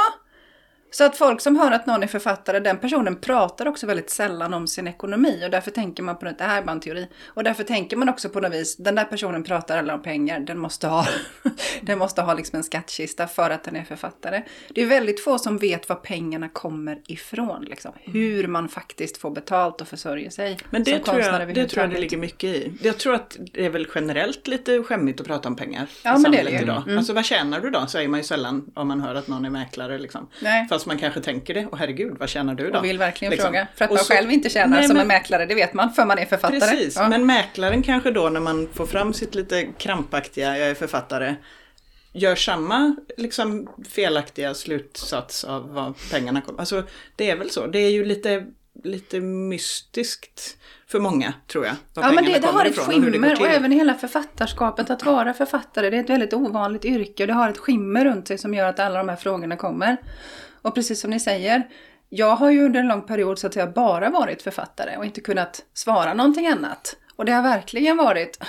[0.96, 4.54] Så att folk som hör att någon är författare, den personen pratar också väldigt sällan
[4.54, 7.08] om sin ekonomi och därför tänker man på det, det här är bara en teori.
[7.26, 10.40] Och därför tänker man också på något vis, den där personen pratar aldrig om pengar,
[10.40, 11.08] den måste ha,
[11.82, 14.44] den måste ha liksom en skattkista för att den är författare.
[14.70, 17.92] Det är väldigt få som vet var pengarna kommer ifrån, liksom.
[17.96, 20.58] hur man faktiskt får betalt och försörjer sig.
[20.70, 22.74] Men det tror, jag, det tror jag det ligger mycket i.
[22.82, 26.22] Jag tror att det är väl generellt lite skämmigt att prata om pengar Ja, i
[26.22, 26.84] men det är samhället det idag.
[26.86, 26.98] Mm.
[26.98, 27.88] Alltså vad tjänar du då?
[27.88, 30.30] Säger man ju sällan om man hör att någon är mäklare liksom.
[30.40, 30.68] Nej.
[30.68, 31.66] Fast man kanske tänker det.
[31.66, 32.80] Och herregud, vad tjänar du då?
[32.80, 33.48] Och vill verkligen Liksom.
[33.48, 33.68] fråga.
[33.76, 35.74] För att Och man så- själv inte tjänar Nej, som men- en mäklare, det vet
[35.74, 36.60] man, för man är författare.
[36.60, 37.10] Precis, Ja.
[37.10, 41.36] men mäklaren kanske då när man får fram sitt lite krampaktiga, jag är författare,
[42.14, 46.60] gör samma liksom felaktiga slutsats av vad pengarna kommer.
[46.60, 46.84] Alltså
[47.16, 47.68] det är väl så.
[47.68, 48.46] Det är ju lite,
[48.84, 51.76] lite mystiskt för många tror jag.
[51.96, 53.46] Ja men det, det har ett och skimmer och till.
[53.48, 54.90] även hela författarskapet.
[54.90, 58.28] Att vara författare det är ett väldigt ovanligt yrke och det har ett skimmer runt
[58.28, 59.98] sig som gör att alla de här frågorna kommer.
[60.66, 61.68] Och precis som ni säger,
[62.10, 65.22] jag har ju under en lång period så att jag bara varit författare och inte
[65.22, 66.96] kunnat svara någonting annat.
[67.16, 68.44] Och det har verkligen varit,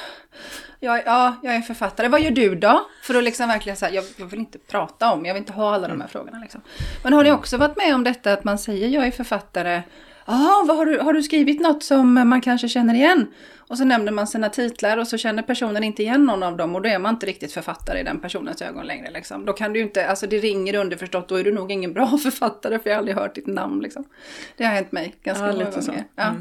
[0.81, 2.87] ja, ja jag är författare, vad gör du då?
[3.03, 5.75] För att liksom verkligen säga, jag, jag vill inte prata om, jag vill inte ha
[5.75, 6.39] alla de här frågorna.
[6.39, 6.61] Liksom.
[7.03, 9.83] Men har ni också varit med om detta att man säger jag är författare,
[10.27, 13.27] Jaha, vad har, du, har du skrivit något som man kanske känner igen?
[13.69, 16.75] Och så nämner man sina titlar och så känner personen inte igen någon av dem
[16.75, 19.11] och då är man inte riktigt författare i den personens ögon längre.
[19.11, 19.45] Liksom.
[19.45, 22.79] Då kan du inte, alltså det ringer underförstått, då är du nog ingen bra författare
[22.79, 23.83] för jag har aldrig hört ditt namn.
[23.83, 24.05] Liksom.
[24.57, 26.05] Det har hänt mig ganska Ja, många gånger.
[26.17, 26.35] Ja.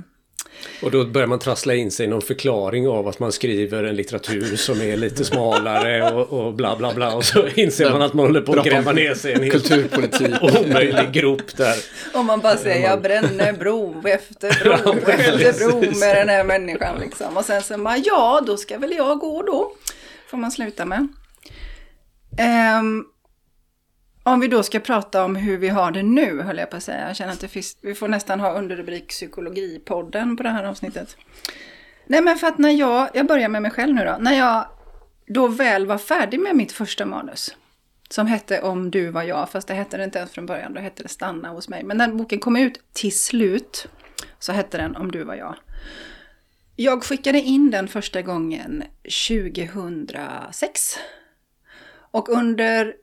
[0.82, 3.96] Och då börjar man trassla in sig i någon förklaring av att man skriver en
[3.96, 7.16] litteratur som är lite smalare och, och bla bla bla.
[7.16, 9.44] Och så inser man att man håller på att om gräva ner sig i en
[9.44, 10.36] helt Kulturpolitik.
[10.42, 11.76] omöjlig grop där.
[12.14, 17.00] Och man bara säger jag bränner bro efter bro efter bro med den här människan.
[17.00, 17.38] Liksom.
[17.38, 19.72] Och sen så bara, ja då ska väl jag gå då.
[20.30, 21.08] Får man sluta med.
[22.38, 23.06] Ehm,
[24.28, 26.84] om vi då ska prata om hur vi har det nu, höll jag på att
[26.84, 27.08] säga.
[27.08, 31.18] Jag känner att det finns, vi får nästan ha underrubrik psykologipodden på det här avsnittet.
[32.06, 34.18] Nej men för att när jag, jag börjar med mig själv nu då.
[34.20, 34.66] När jag
[35.28, 37.56] då väl var färdig med mitt första manus.
[38.10, 40.82] Som hette Om du var jag, fast det hette det inte ens från början, då
[40.82, 41.84] hette det Stanna hos mig.
[41.84, 43.88] Men när boken kom ut till slut
[44.40, 45.56] så hette den Om du var jag.
[46.76, 50.98] Jag skickade in den första gången 2006.
[52.12, 52.94] Och under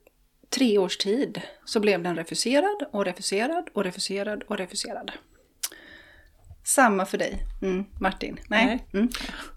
[0.55, 5.13] tre års tid så blev den refuserad och refuserad och refuserad och refuserad.
[6.65, 8.41] Samma för dig, mm, Martin.
[8.49, 8.67] Nej.
[8.67, 8.87] Nej.
[8.93, 9.09] Mm.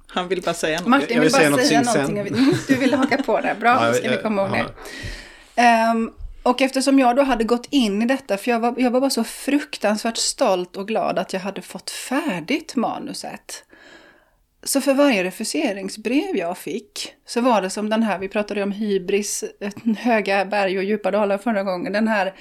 [0.07, 0.87] Han vill bara säga något.
[0.87, 2.01] Martin Jag vill vill säga bara något säga sen.
[2.01, 2.37] någonting.
[2.37, 3.55] Mm, Du vill haka på det.
[3.59, 4.65] Bra, Ja, då ska vi komma ihåg det.
[5.61, 6.11] Ehm,
[6.43, 9.09] och eftersom jag då hade gått in i detta, för jag var, jag var bara
[9.09, 13.64] så fruktansvärt stolt och glad att jag hade fått färdigt manuset.
[14.67, 18.71] Så för varje refuseringsbrev jag fick så var det som den här, vi pratade om
[18.71, 19.43] hybris,
[19.97, 22.33] höga berg och djupa dalar förra gången, den här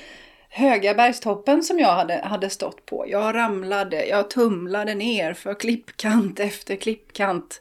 [0.49, 3.05] höga bergstoppen som jag hade, hade stått på.
[3.09, 7.61] Jag ramlade, jag tumlade ner för klippkant efter klippkant.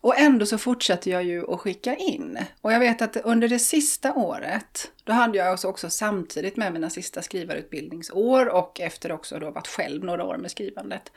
[0.00, 2.38] Och ändå så fortsatte jag ju att skicka in.
[2.60, 6.72] Och jag vet att under det sista året, då hade jag också, också samtidigt med
[6.72, 11.12] mina sista skrivarutbildningsår och efter också då varit själv några år med skrivandet,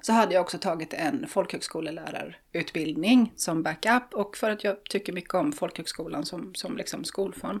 [0.00, 5.34] så hade jag också tagit en folkhögskolelärarutbildning som backup och för att jag tycker mycket
[5.34, 7.60] om folkhögskolan som, som liksom skolform.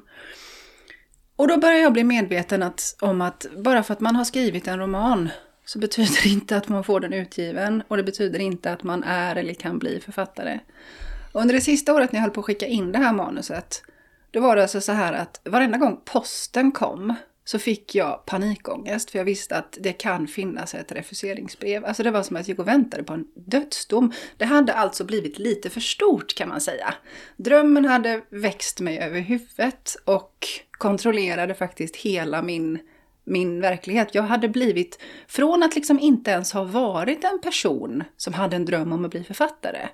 [1.36, 4.68] Och då började jag bli medveten att, om att bara för att man har skrivit
[4.68, 5.28] en roman
[5.64, 9.04] så betyder det inte att man får den utgiven och det betyder inte att man
[9.04, 10.60] är eller kan bli författare.
[11.32, 13.82] Och under det sista året när jag höll på att skicka in det här manuset,
[14.30, 17.14] då var det alltså så här att varenda gång posten kom
[17.50, 21.84] så fick jag panikångest för jag visste att det kan finnas ett refuseringsbrev.
[21.84, 24.12] Alltså det var som att jag gick och väntade på en dödsdom.
[24.36, 26.94] Det hade alltså blivit lite för stort kan man säga.
[27.36, 32.78] Drömmen hade växt mig över huvudet och kontrollerade faktiskt hela min
[33.24, 34.14] min verklighet.
[34.14, 38.64] Jag hade blivit, från att liksom inte ens ha varit en person som hade en
[38.64, 39.88] dröm om att bli författare,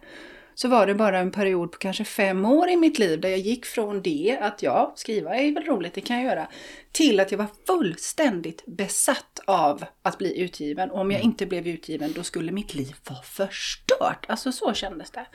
[0.56, 3.38] så var det bara en period på kanske fem år i mitt liv där jag
[3.38, 6.48] gick från det, att ja, skriva är väl roligt, det kan jag göra,
[6.92, 10.90] till att jag var fullständigt besatt av att bli utgiven.
[10.90, 14.26] Och om jag inte blev utgiven, då skulle mitt liv vara förstört.
[14.28, 15.26] Alltså så kändes det.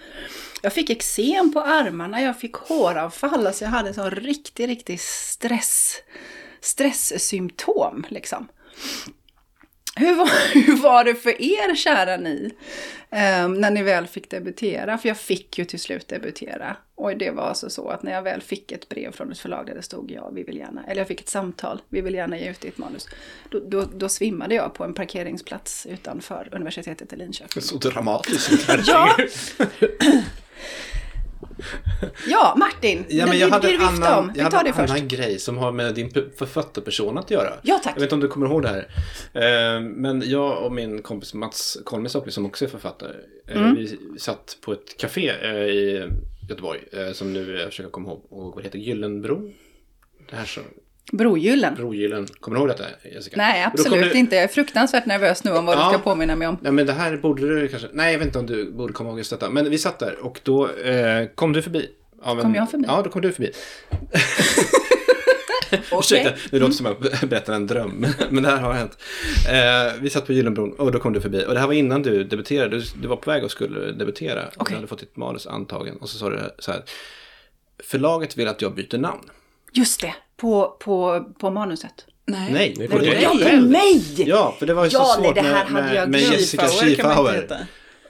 [0.62, 5.00] Jag fick eksem på armarna, jag fick håravfall, alltså jag hade en sån riktig, riktig
[5.00, 6.02] stress
[6.62, 8.48] stresssymptom liksom.
[9.96, 12.54] Hur var, hur var det för er, kära ni,
[13.10, 14.98] eh, när ni väl fick debutera?
[14.98, 16.76] För jag fick ju till slut debutera.
[16.96, 19.66] Och det var alltså så att när jag väl fick ett brev från ett förlag
[19.66, 22.40] där det stod ja, vi vill gärna, eller jag fick ett samtal, vi vill gärna
[22.40, 23.08] ge ut ditt manus.
[23.50, 27.62] Då, då, då svimmade jag på en parkeringsplats utanför universitetet i Linköping.
[27.62, 28.70] Så dramatiskt.
[28.88, 29.16] Ja!
[32.28, 33.06] Ja, Martin!
[33.10, 34.32] Ja, men det, jag det, hade vifta annan, om.
[34.34, 34.94] Vi jag tar hade det först.
[34.94, 37.54] annan grej som har med din författarperson att göra.
[37.64, 37.94] Ja, tack.
[37.96, 38.88] Jag vet inte om du kommer ihåg det här.
[39.34, 43.12] Eh, Men jag och min kompis Mats Kolmisoppi som också är författare.
[43.48, 43.76] eh, Mm.
[43.76, 46.08] Vi satt på ett café eh, i
[46.50, 46.80] Göteborg.
[47.14, 48.26] Som nu jag försöker komma ihåg.
[48.30, 49.52] Och vad heter Gyllenbro?
[50.30, 50.62] Det här så.
[51.12, 51.76] Brogyllen.
[51.76, 52.28] Brogyllen.
[52.40, 52.84] Kommer du ihåg detta
[53.14, 53.38] Jessica?
[53.38, 54.36] Nej, absolut du- inte.
[54.36, 55.86] Jag är fruktansvärt nervös nu om vad Ja.
[55.88, 56.58] du ska påminna mig om.
[56.64, 57.88] Ja men det här borde du kanske...
[57.94, 59.50] Nej jag vet inte om du borde komma ihåg just detta.
[59.50, 61.90] Men vi satt där och då eh, kom du förbi.
[62.24, 62.44] Av en...
[62.44, 62.86] Kom jag förbi?
[62.88, 63.52] Ja, då kom du förbi.
[66.00, 68.06] Ursäkta, det låter som att jag berättar en dröm.
[68.30, 68.98] Men det här har hänt.
[69.50, 71.46] Eh, vi satt på Gyllenbron och då kom du förbi.
[71.48, 72.78] Och det här var innan du debuterade.
[72.80, 74.42] Du, du var på väg och skulle debutera.
[74.58, 74.66] Okej.
[74.70, 75.98] Du hade fått ditt manus antagen.
[75.98, 76.84] Och så sa du så här.
[77.84, 79.22] Förlaget vill att jag byter namn.
[79.74, 82.06] Just det, på, på, på manuset.
[82.26, 83.22] Nej, Nej, det på var dig.
[83.24, 83.70] jag Nej, själv.
[83.70, 84.24] mig!
[84.30, 86.10] Ja, för det var ju så Ja, nej, svårt det här med, hade med, jag
[86.10, 86.40] med glömt.
[86.40, 87.66] Jessica Schiefauer.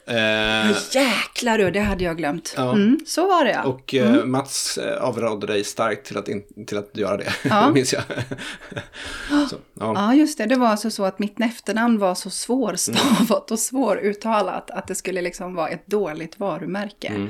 [0.08, 2.54] Eh, Jäklar du, det hade jag glömt.
[2.58, 2.72] Ja.
[2.72, 3.64] Mm, så var det ja.
[3.64, 7.70] Och eh, Mats eh, avrådde dig starkt till att, in, till att göra det, Ja.
[7.74, 8.04] minns jag.
[9.50, 9.94] så, ja.
[9.96, 10.46] Ja, just det.
[10.46, 15.22] Det var alltså så att mitt efternamn var så svårstavat och svåruttalat att det skulle
[15.22, 17.28] liksom vara ett dåligt varumärke.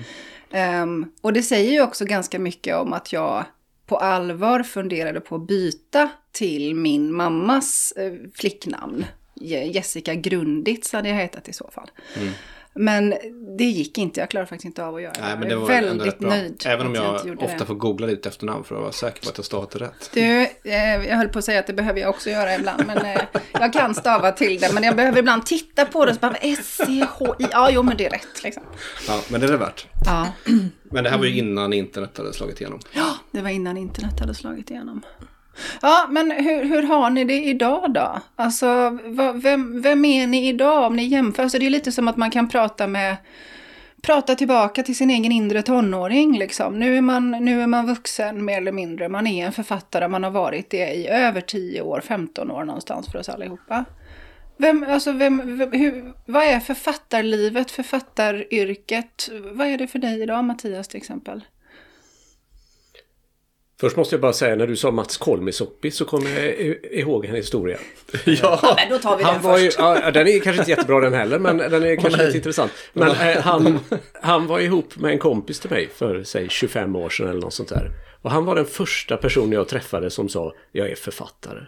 [0.51, 3.45] Ehm, och det säger ju också ganska mycket om att jag
[3.91, 9.05] på allvar funderade på att byta till min mammas eh, flicknamn.
[9.41, 11.89] Jessica Grunditz hade jag hetat i så fall.
[12.17, 12.33] Mm.
[12.75, 13.13] Men
[13.57, 15.81] det gick inte, jag klarade faktiskt inte av att göra Nej, men jag det är
[15.81, 17.65] var ändå väldigt nöjd Även om jag, gjorde ofta det.
[17.65, 20.09] får googla ditt efternamn för att vara säker på att jag stavat det rätt.
[20.13, 20.21] Du,
[20.71, 23.21] eh, jag höll på att säga att det behöver jag också göra ibland, men eh,
[23.53, 24.73] jag kan stava till det.
[24.73, 28.05] Men jag behöver ibland titta på det och så bara S-C-H-I, ja jo men det
[28.05, 28.63] är rätt liksom.
[29.07, 29.87] Ja, men det är det värt.
[30.05, 30.27] Ja.
[30.83, 32.79] Men det här var ju innan internet hade slagit igenom.
[32.93, 35.01] ja, det var innan internet hade slagit igenom.
[35.81, 38.19] Ja, men hur, hur har ni det idag då?
[38.35, 38.97] Alltså,
[39.33, 41.47] vem, vem är ni idag om ni jämför?
[41.47, 43.17] Så det är lite som att man kan prata med
[44.01, 46.37] prata tillbaka till sin egen inre tonåring.
[46.37, 46.79] Liksom.
[46.79, 49.09] Nu, är man, nu är man vuxen mer eller mindre.
[49.09, 53.11] Man är en författare, man har varit det i över 10 år, 15 år någonstans
[53.11, 53.85] för oss allihopa.
[54.57, 59.29] Vem, alltså vem, vem, hur, vad är författarlivet, författaryrket?
[59.51, 61.43] Vad är det för dig idag, Mattias till exempel?
[63.81, 67.35] Först måste jag bara säga när du sa Mats Kolmisoppi så kommer jag ihåg en
[67.35, 67.77] historia.
[68.25, 69.79] Ja, men då tar vi Han den var först.
[69.79, 72.25] ju, ja, den är kanske inte jättebra den heller, men den är kanske nej.
[72.25, 72.71] lite intressant.
[72.93, 73.79] Men eh, han,
[74.21, 77.53] han var ihop med en kompis till mig för, säg 25 år sedan eller något
[77.53, 77.91] sånt där.
[78.21, 81.59] Och han var den första personen jag träffade som sa, jag är författare.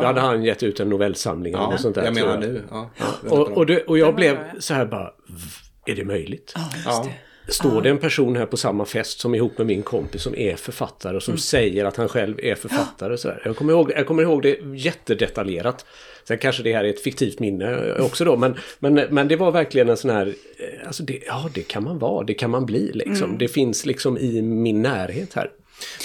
[0.00, 2.04] Då hade han gett ut en novellsamling eller Ja, något sånt där.
[2.04, 2.62] jag menar nu.
[2.70, 2.90] Ja,
[3.28, 6.54] Och, och, det, och jag blev bra, så här bara, "V- är det möjligt?
[6.84, 7.06] ja.
[7.48, 10.34] Står det en person här på samma fest som är ihop med min kompis som
[10.36, 13.16] är författare och som säger att han själv är författare.
[13.18, 13.42] Så där.
[13.44, 15.84] Jag, kommer ihåg, jag kommer ihåg det jättedetaljerat.
[16.28, 18.36] Sen kanske det här är ett fiktivt minne också då.
[18.36, 20.26] Men, men, men det var verkligen en sån här...
[20.26, 22.24] eh, Alltså det, ja, det kan man vara.
[22.24, 23.38] Det kan man bli liksom.
[23.38, 25.50] Det finns liksom i min närhet här.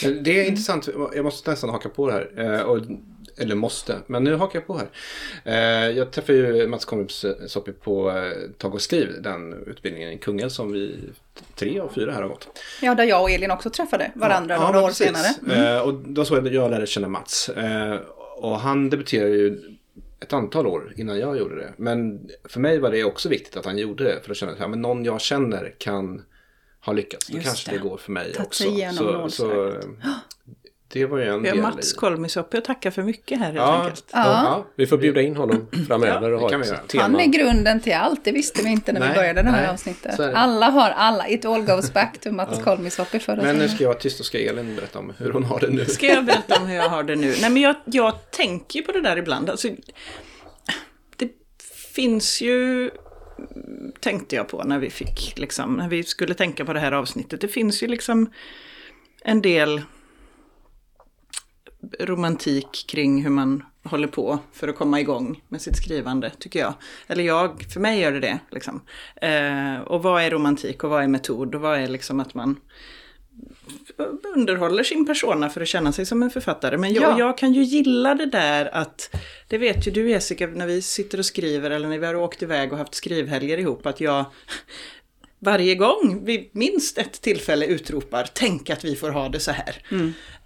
[0.03, 2.53] Men det är intressant, jag måste nästan haka på det här.
[2.55, 2.79] eh, Och,
[3.37, 4.87] eller måste, men nu hakar jag på här.
[5.45, 10.49] Eh, Jag träffade ju Mats Kolmisoppi på eh, Tag och skriv, den utbildningen i Kungälv
[10.49, 10.95] som vi
[11.55, 12.47] tre av fyra här har gått.
[12.81, 15.07] Ja, där jag och Elin också träffade varandra Ja, några men år precis.
[15.45, 15.75] senare.
[15.75, 17.49] Eh, Och då så jag jag lärde känna Mats.
[17.49, 17.95] Eh,
[18.37, 19.61] Och han debuterade ju
[20.19, 21.73] ett antal år innan jag gjorde det.
[21.77, 24.19] Men för mig var det också viktigt att han gjorde det.
[24.23, 26.23] För att känna att ja, men någon jag känner kan
[26.85, 27.27] ha lyckats.
[27.27, 27.77] Då Just kanske det.
[27.77, 28.63] det går för mig Tagit också.
[28.97, 29.73] Så, så eh,
[30.89, 31.93] det var ju en Vi har del Mats.
[31.93, 34.05] Kolmisoppi och tacka för mycket här helt Ja, enkelt.
[34.13, 34.65] ja.
[34.75, 37.01] Vi får bjuda in honom framöver Ja, och ha vi ett tema.
[37.03, 39.61] Han är grunden till allt, det visste vi inte när vi Nej, började det här
[39.61, 40.19] nej, avsnittet.
[40.19, 43.89] Alla har alla, it all goes back to Mats Kolmisoppi förra Men nu ska jag
[43.89, 45.85] vara tyst och ska Elin berätta om hur hon har det nu.
[45.85, 47.33] Ska jag berätta om hur jag har det nu?
[47.41, 49.49] Nej men jag, jag tänker på det där ibland.
[49.49, 49.67] Alltså,
[51.15, 51.29] det
[51.93, 52.89] finns ju,
[53.99, 57.41] tänkte jag på när vi fick, liksom, när vi skulle tänka på det här avsnittet.
[57.41, 58.31] Det finns ju liksom
[59.23, 59.81] en del
[61.99, 66.73] romantik kring hur man håller på för att komma igång med sitt skrivande, tycker jag.
[67.07, 68.39] Eller jag, för mig gör det det.
[68.51, 68.81] Liksom.
[69.21, 72.59] Eh, och vad är romantik och vad är metod och vad är liksom att man
[74.35, 76.77] underhåller sin persona för att känna sig som en författare.
[76.77, 77.19] Men jag, Ja.
[77.19, 79.15] jag kan ju gilla det där att,
[79.47, 82.41] det vet ju du Jessica, när vi sitter och skriver eller när vi har åkt
[82.41, 84.25] iväg och haft skrivhelger ihop, att jag
[85.39, 89.83] varje gång vid minst ett tillfälle utropar tänk att vi får ha det så här.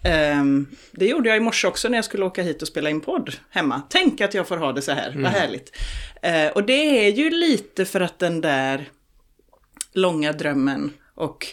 [0.04, 3.02] Ehm, det gjorde jag i morse också när jag skulle åka hit och spela in
[3.02, 3.82] podd hemma.
[3.90, 5.78] Tänk att jag får ha det så här, vad härligt.
[6.22, 8.90] Eh, och det är ju lite för att den där
[9.94, 11.48] långa drömmen och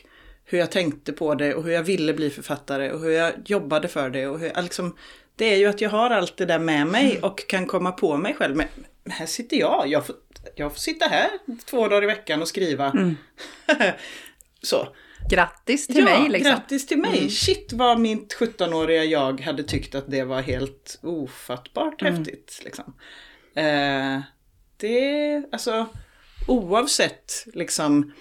[0.44, 3.88] hur jag tänkte på det och hur jag ville bli författare och hur jag jobbade
[3.88, 4.26] för det.
[4.26, 4.96] Och hur, liksom,
[5.36, 8.16] det är ju att jag har allt det där med mig och kan komma på
[8.16, 8.62] mig själv.
[9.10, 10.16] Här sitter jag, jag får,
[10.56, 11.30] jag får sitta här
[11.64, 12.92] två dagar i veckan och skriva.
[14.62, 14.88] Så.
[15.30, 16.52] Grattis till ja, mig liksom.
[16.52, 17.30] grattis till mig.
[17.30, 22.60] Shit vad mitt 17-åriga jag hade tyckt att det var helt ofattbart häftigt.
[22.64, 22.94] Liksom.
[23.54, 24.20] Eh,
[24.76, 25.86] det, alltså
[26.46, 28.12] oavsett liksom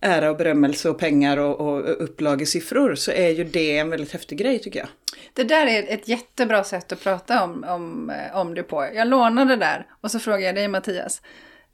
[0.00, 4.38] ära och berömmelse och pengar och, och upplagesiffror så är ju det en väldigt häftig
[4.38, 4.88] grej tycker jag.
[5.32, 8.88] Det där är ett jättebra sätt att prata om, om, eh, om det på.
[8.94, 11.22] Jag lånade det där och så frågade jag dig Mattias.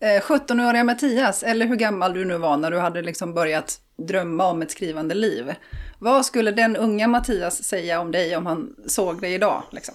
[0.01, 4.47] Eh, 17-åriga Mattias, eller hur gammal du nu var när du hade liksom börjat drömma
[4.47, 5.55] om ett skrivande liv.
[5.99, 9.63] Vad skulle den unga Mattias säga om dig om han såg dig idag?
[9.73, 9.95] Liksom?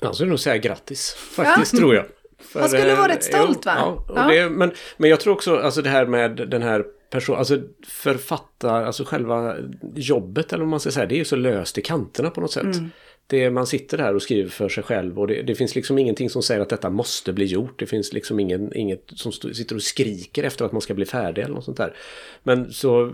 [0.00, 2.04] Han skulle nog säga grattis, faktiskt tror jag.
[2.42, 3.74] För, Han skulle vara eh, rätt stolt, va?
[3.76, 4.22] Ja, Ja.
[4.22, 8.84] Det, men, men jag tror också, alltså det här med den här personen, alltså författar,
[8.84, 9.56] alltså själva
[9.94, 12.52] jobbet eller vad man ska säga, det är ju så löst i kanterna på något
[12.52, 12.62] sätt.
[12.62, 12.90] Mm.
[13.26, 16.30] Det, man sitter där och skriver för sig själv och det, det finns liksom ingenting
[16.30, 17.78] som säger att detta måste bli gjort.
[17.78, 21.42] Det finns liksom ingen, inget som sitter och skriker efter att man ska bli färdig
[21.42, 21.94] eller något sånt där.
[22.42, 23.12] Men så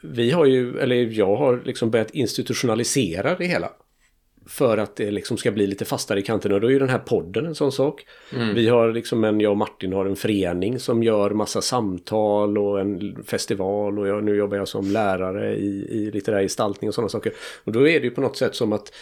[0.00, 3.72] vi har ju, eller jag har liksom börjat institutionalisera det hela.
[4.46, 6.88] För att det liksom ska bli lite fastare i kanten och då är ju den
[6.88, 8.06] här podden en sån sak.
[8.54, 12.80] Vi har liksom en, jag och Martin har en förening som gör massa samtal och
[12.80, 17.08] en festival och jag, nu jobbar jag som lärare i, i litterär gestaltning och sådana
[17.08, 17.32] saker.
[17.64, 18.92] Och då är det ju på något sätt som att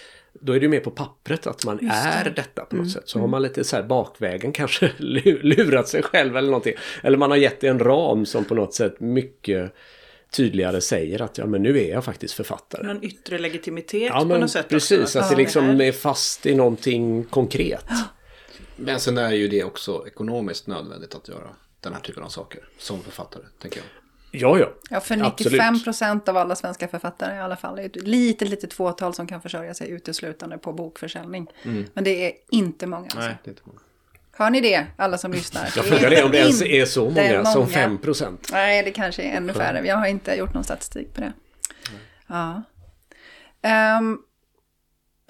[0.41, 3.09] då är det ju mer på pappret att man är detta på något sätt.
[3.09, 6.75] Så har man lite så här bakvägen kanske lu- lurat sig själv eller någonting.
[7.03, 9.73] Eller man har gett det en ram som på något sätt mycket
[10.31, 12.87] tydligare säger att ja men nu är jag faktiskt författare.
[12.87, 15.19] Någon yttre legitimitet Ja på något sätt precis, också.
[15.19, 17.87] att det liksom är fast i någonting konkret.
[18.77, 21.49] Men sen är ju det också ekonomiskt nödvändigt att göra
[21.81, 23.87] den här typen av saker som författare, tänker jag.
[24.31, 24.73] Ja, ja.
[24.91, 25.53] Ja, för Absolut.
[25.53, 29.27] 95 procent av alla svenska författare i alla fall är ett litet, litet fåtal som
[29.27, 31.47] kan försörja sig uteslutande på bokförsäljning.
[31.95, 33.05] Men det är inte många.
[33.05, 33.19] Alltså.
[33.19, 33.81] det är inte många.
[34.39, 35.73] Hör ni det, alla som lyssnar?
[35.77, 38.49] Jag frågar är om det ens är så inte många, som 5 procent.
[38.53, 39.87] Nej, det kanske är ännu färre.
[39.87, 41.33] Jag har inte gjort någon statistik på det.
[42.27, 42.63] Ja.
[43.99, 44.19] Um,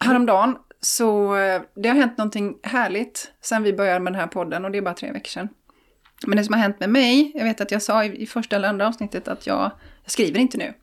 [0.00, 4.64] häromdagen så eh, det har hänt någonting härligt sen vi började med den här podden
[4.64, 5.48] och det är bara tre veckor sedan.
[6.26, 8.56] Men det som har hänt med mig, jag vet att jag sa i, i första
[8.56, 9.70] eller andra avsnittet att jag,
[10.02, 10.74] jag skriver inte nu.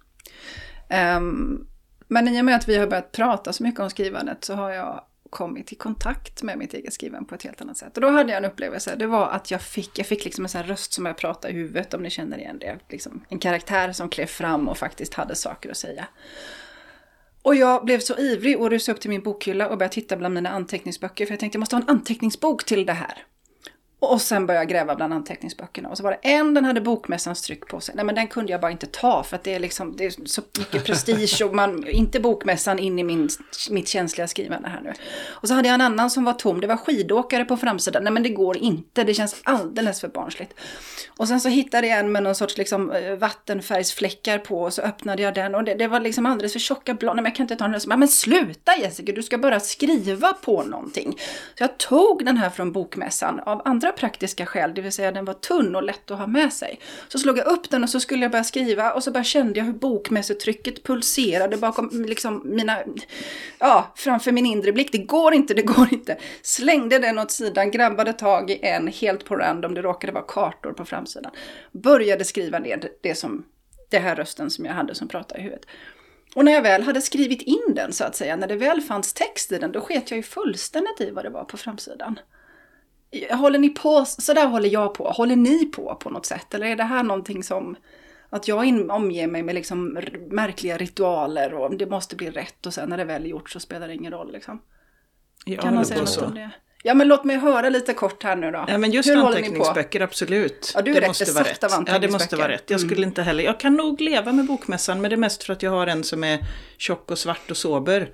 [1.18, 1.68] Um,
[2.08, 4.72] men i och med att vi har börjat prata så mycket om skrivandet så har
[4.72, 7.98] jag kommit i kontakt med mitt eget skrivande på ett helt annat sätt.
[7.98, 10.50] Och då hade jag en upplevelse, det var att jag fick, jag fick liksom en
[10.50, 12.80] sån här röst som jag pratar i huvudet, om ni känner igen det.
[12.90, 16.08] Liksom en karaktär som klev fram och faktiskt hade saker att säga.
[17.42, 20.34] Och jag blev så ivrig och rusade upp till min bokhylla och började titta bland
[20.34, 21.26] mina anteckningsböcker.
[21.26, 23.26] För jag tänkte jag måste ha en anteckningsbok till det här.
[24.06, 25.90] Och sen började jag gräva bland anteckningsböckerna.
[25.90, 27.96] Och så var det en, den hade bokmässans tryck på sig.
[27.96, 30.26] Nej men den kunde jag bara inte ta för att det är liksom, det är
[30.26, 33.30] så mycket prestige och man, inte bokmässan in i min,
[33.70, 34.94] mitt känsliga skrivande här nu.
[35.28, 38.04] Och så hade jag en annan som var tom, det var skidåkare på framsidan.
[38.04, 40.54] Nej men det går inte, det känns alldeles för barnsligt.
[41.18, 44.82] Och sen så hittade jag en med någon sorts liksom eh, vattenfärgsfläckar på och så
[44.82, 47.16] öppnade jag den och det, det var liksom alldeles för tjocka blad.
[47.16, 47.82] Nej men jag kan inte ta den.
[47.82, 51.18] Så, men sluta Jessica, du ska bara skriva på någonting.
[51.58, 55.26] Så jag tog den här från bokmässan av andra praktiska skäl, det vill säga den
[55.26, 56.80] var tunn och lätt att ha med sig.
[57.08, 59.60] Så slog jag upp den och så skulle jag börja skriva och så bara kände
[59.60, 62.78] jag hur bokmässotrycket pulserade bakom liksom mina,
[63.60, 64.92] ja, framför min inre blick.
[64.92, 66.18] Det går inte, det går inte.
[66.42, 70.74] Slängde den åt sidan, grabbade tag i en helt på random, det råkade vara kartor
[70.74, 71.32] på framsidan.
[71.72, 73.46] Började skriva ner det som,
[73.90, 75.66] det här rösten som jag hade som pratade i huvudet.
[76.36, 79.14] Och när jag väl hade skrivit in den så att säga, när det väl fanns
[79.14, 82.20] text i den, då sket jag ju fullständigt i vad det var på framsidan.
[83.32, 86.54] Håller ni på, så där håller jag på, håller ni på på något sätt?
[86.54, 87.76] Eller är det här någonting som,
[88.30, 88.58] att jag
[88.92, 90.00] omger mig med liksom
[90.30, 93.60] märkliga ritualer och det måste bli rätt och sen när det väl är gjort så
[93.60, 94.62] spelar det ingen roll liksom?
[95.46, 96.50] Ja, kan man säga något om det?
[96.84, 98.66] Ja men låt mig höra lite kort här nu då.
[98.68, 100.72] Ja men just Hur anteckningsböcker, absolut.
[100.76, 101.74] Ja, du är det rätt måste vara besatt rätt.
[101.74, 102.70] av Ja det måste vara rätt.
[102.70, 105.54] Jag skulle inte heller, jag kan nog leva med bokmässan men det är mest för
[105.54, 106.40] att jag har en som är
[106.78, 108.10] tjock och svart och sober.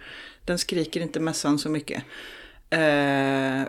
[0.45, 2.03] Den skriker inte mässan så mycket.
[2.69, 3.61] Eh,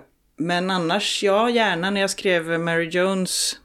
[0.47, 3.59] men annars, ja gärna när jag skrev Mary Jones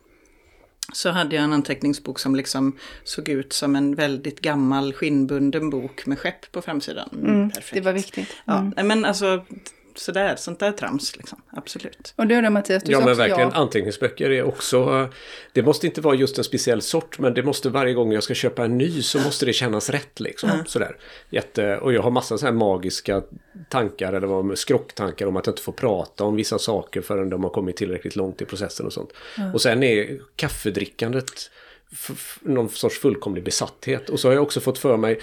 [0.93, 6.05] så hade jag en anteckningsbok som liksom såg ut som en väldigt gammal skinnbunden bok
[6.05, 7.09] med skepp på framsidan.
[7.13, 7.51] Mm.
[7.73, 8.35] Det var viktigt.
[8.45, 8.73] Ja, Mm.
[8.75, 9.45] nej, men alltså
[9.99, 11.41] sådär, sånt där trams liksom.
[11.51, 12.13] Absolut.
[12.15, 13.55] Och du då Mattias, du Ja men verkligen, ja.
[13.55, 14.77] anteckningsböcker är också...
[14.77, 15.07] eh,
[15.53, 18.33] Det måste inte vara just en speciell sort men det måste varje gång jag ska
[18.33, 20.49] köpa en ny så måste det kännas rätt liksom.
[20.67, 20.97] Sådär.
[21.29, 23.23] Jätte, och jag har massa så här magiska
[23.69, 27.43] tankar eller vad, skrocktankar om att jag inte får prata om vissa saker förrän de
[27.43, 29.09] har kommit tillräckligt långt i processen och sånt.
[29.53, 31.31] Och sen är kaffedrickandet
[31.91, 34.09] f- f- någon sorts fullkomlig besatthet.
[34.09, 35.19] Och så har jag också fått för mig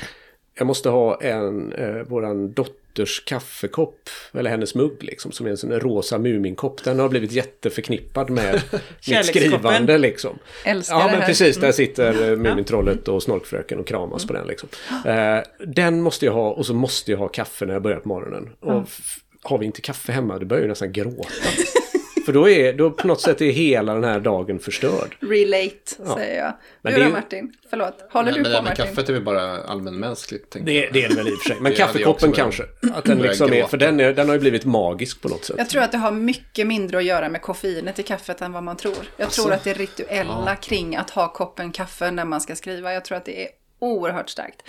[0.56, 2.52] jag måste ha en, eh, våran
[2.94, 6.84] dotters kaffekopp, eller hennes mugg liksom, som är en sån där rosa Muminkopp.
[6.84, 8.62] Den har blivit jätteförknippad med
[9.08, 10.38] mitt skrivande liksom.
[10.64, 11.16] Älskar Ja men här.
[11.16, 11.26] Mm.
[11.26, 14.68] precis, där sitter eh, Mumintrollet och Snorkfröken och kramas på den liksom.
[15.06, 18.08] Eh, den måste jag ha och så måste jag ha kaffe när jag börjar på
[18.08, 18.50] morgonen.
[18.60, 21.28] Och f- har vi inte kaffe hemma, då börjar jag nästan gråta.
[22.24, 25.16] För då är, då på något sätt är hela den här dagen förstörd.
[25.20, 26.52] Relate, säger jag.
[26.82, 27.52] Men du det då Martin?
[27.70, 28.86] Förlåt, håller Men, du på det här med Martin?
[28.86, 30.56] kaffet är väl bara allmänmänskligt.
[30.60, 30.92] Det, jag.
[30.92, 31.56] det är det väl i och för sig.
[31.60, 32.62] Men kaffekoppen kanske.
[32.94, 35.56] Att den liksom är, för den, är, den har ju blivit magisk på något sätt.
[35.58, 38.62] Jag tror att det har mycket mindre att göra med koffeinet i kaffet än vad
[38.62, 38.96] man tror.
[39.16, 43.04] Jag tror att det rituella kring att ha koppen kaffe när man ska skriva, jag
[43.04, 44.62] tror att det är oerhört starkt.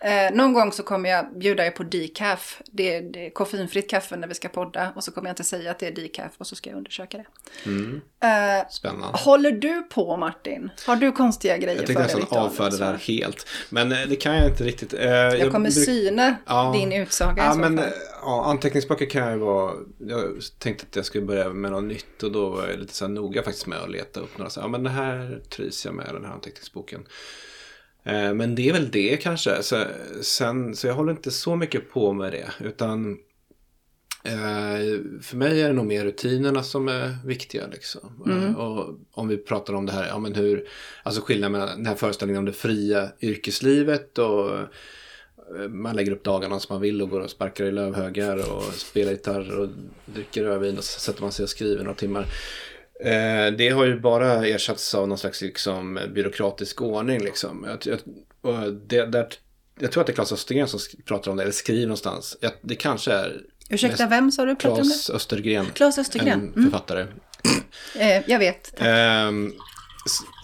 [0.00, 2.60] Eh, någon gång så kommer jag bjuda er på decaf.
[2.66, 4.92] Det är, det är koffeinfritt kaffe när vi ska podda.
[4.96, 7.18] Och så kommer jag inte säga att det är decaf och så ska jag undersöka
[7.18, 7.24] det.
[8.26, 9.18] Eh, Spännande.
[9.18, 10.70] håller du på Martin?
[10.86, 12.20] Har du konstiga grejer Jag för tänkte dig?
[12.22, 13.46] nästan avfärda det där helt.
[13.70, 14.94] Men eh, det kan jag inte riktigt.
[14.94, 16.72] Eh, Jag kommer bruk- syna Ja.
[16.76, 17.86] din utsaga i Ja, så men fall.
[17.86, 19.72] eh, ja, anteckningsböcker kan ju vara...
[19.98, 23.04] Jag tänkte att jag skulle börja med något nytt och då var jag lite så
[23.06, 24.50] här noga faktiskt med att leta upp några.
[24.50, 27.06] Så, här, ja, men det här trivs jag med, den här anteckningsboken.
[28.08, 29.62] Eh, Men det är väl det kanske.
[29.62, 29.84] Så,
[30.22, 32.50] sen, så jag håller inte så mycket på med det.
[32.66, 33.18] Utan
[34.24, 37.66] eh, för mig är det nog mer rutinerna som är viktiga.
[37.72, 38.00] Liksom.
[38.30, 40.68] Eh, Och om vi pratar om det här, ja men hur,
[41.02, 44.50] alltså skillnaden mellan den här föreställningen om det fria yrkeslivet och
[45.68, 49.12] man lägger upp dagarna som man vill och går och sparkar i lövhögar och spelar
[49.12, 49.68] gitarr och
[50.06, 52.26] dricker rödvin och så sätter man sig och skriver några timmar.
[53.04, 57.20] Eh, det har ju bara ersatts av någon slags liksom, byråkratisk ordning.
[57.20, 57.66] Liksom.
[57.68, 58.00] Jag,
[58.42, 59.26] jag, det, där,
[59.80, 62.36] jag tror att det är Claes Östergren som pratar om det, eller skriver någonstans.
[62.40, 63.40] Jag, det kanske är
[63.70, 64.94] Ursäkta, vem sa du pratade om det?
[64.94, 65.66] Claes Östergren.
[65.74, 66.40] Claes Östergren.
[66.40, 66.70] En Mm.
[66.70, 67.06] författare.
[67.98, 68.80] Eh, jag vet.
[68.80, 69.52] Ehm,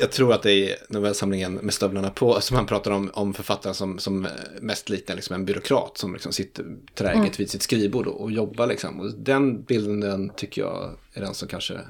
[0.00, 3.74] jag tror att det är novellsamlingen med stövlarna på som han pratar om, om författaren
[3.74, 4.28] som, som
[4.61, 7.30] mest liknar liksom en byråkrat som liksom sitter träget mm.
[7.38, 8.66] vid sitt skrivbord och, och jobbar.
[8.66, 9.00] Liksom.
[9.00, 11.80] Och den bilden den tycker jag är den som kanske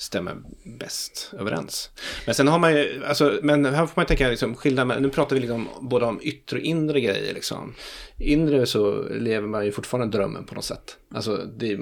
[0.00, 0.36] stämmer
[0.78, 1.90] bäst överens.
[2.26, 5.36] Men sen har man ju, alltså, men här får man tänka liksom, skilda, nu pratar
[5.36, 7.74] vi liksom både om yttre och inre grejer liksom.
[8.18, 10.96] Inre så lever man ju fortfarande drömmen på något sätt.
[11.14, 11.78] Alltså, det,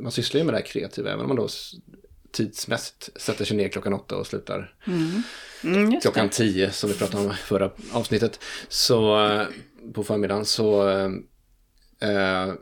[0.00, 1.48] man sysslar ju med det här kreativa, även om man då
[2.32, 5.22] tidsmässigt sätter sig ner klockan åtta och slutar mm.
[5.64, 8.40] Mm, klockan tio som vi pratade om i förra avsnittet.
[8.68, 9.46] Så eh,
[9.94, 12.54] på förmiddagen så eh,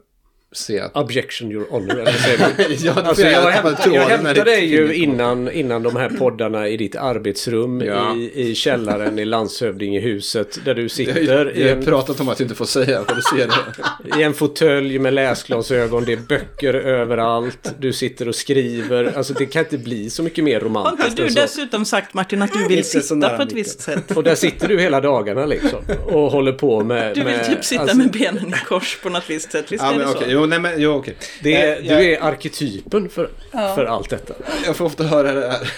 [0.53, 0.97] se att...
[0.97, 5.51] Objection your honor, eller säger ja, alltså, jag, jag, hämtade, jag hämtade dig ju innan,
[5.51, 8.17] innan de här poddarna i ditt arbetsrum ja.
[8.17, 11.21] i, i källaren i landshövdingehuset där du sitter.
[11.21, 14.21] Jag, jag har pratat om att du inte får säga vad du ser det.
[14.21, 19.17] I en fåtölj med läsglasögon, det är böcker överallt, du sitter och skriver.
[19.17, 21.03] Alltså det kan inte bli så mycket mer romantiskt.
[21.03, 24.17] Har inte du dessutom sagt Martin att du vill sitta på ett visst sätt?
[24.17, 27.15] Och där sitter du hela dagarna liksom och håller på med...
[27.15, 29.85] Du vill med, typ sitta alltså, med benen i kors på något visst sätt, visst
[29.85, 30.31] ja, är det okay.
[30.31, 30.36] så?
[30.37, 31.17] Jo, nej, men, jo, okej.
[31.43, 33.75] Det är, du är arketypen för, ja.
[33.75, 34.35] för allt detta.
[34.67, 35.69] Jag får ofta höra det här.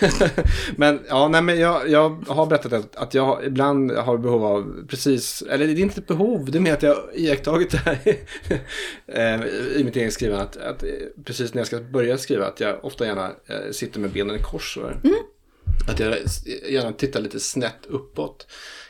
[0.77, 4.87] men ja, nej, men jag, jag har berättat att, att jag ibland har behov av
[4.89, 7.79] precis, eller det är inte ett behov, det är mer att jag har iakttagit det
[7.79, 7.99] här
[9.07, 9.47] eh,
[9.81, 10.45] i mitt eget skrivande.
[10.45, 10.85] Att, att,
[11.25, 14.43] precis när jag ska börja skriva, att jag ofta gärna eh, sitter med benen i
[14.43, 14.79] kors.
[15.05, 15.17] Mm.
[15.89, 16.17] Att jag
[16.69, 18.47] gärna tittar lite snett uppåt.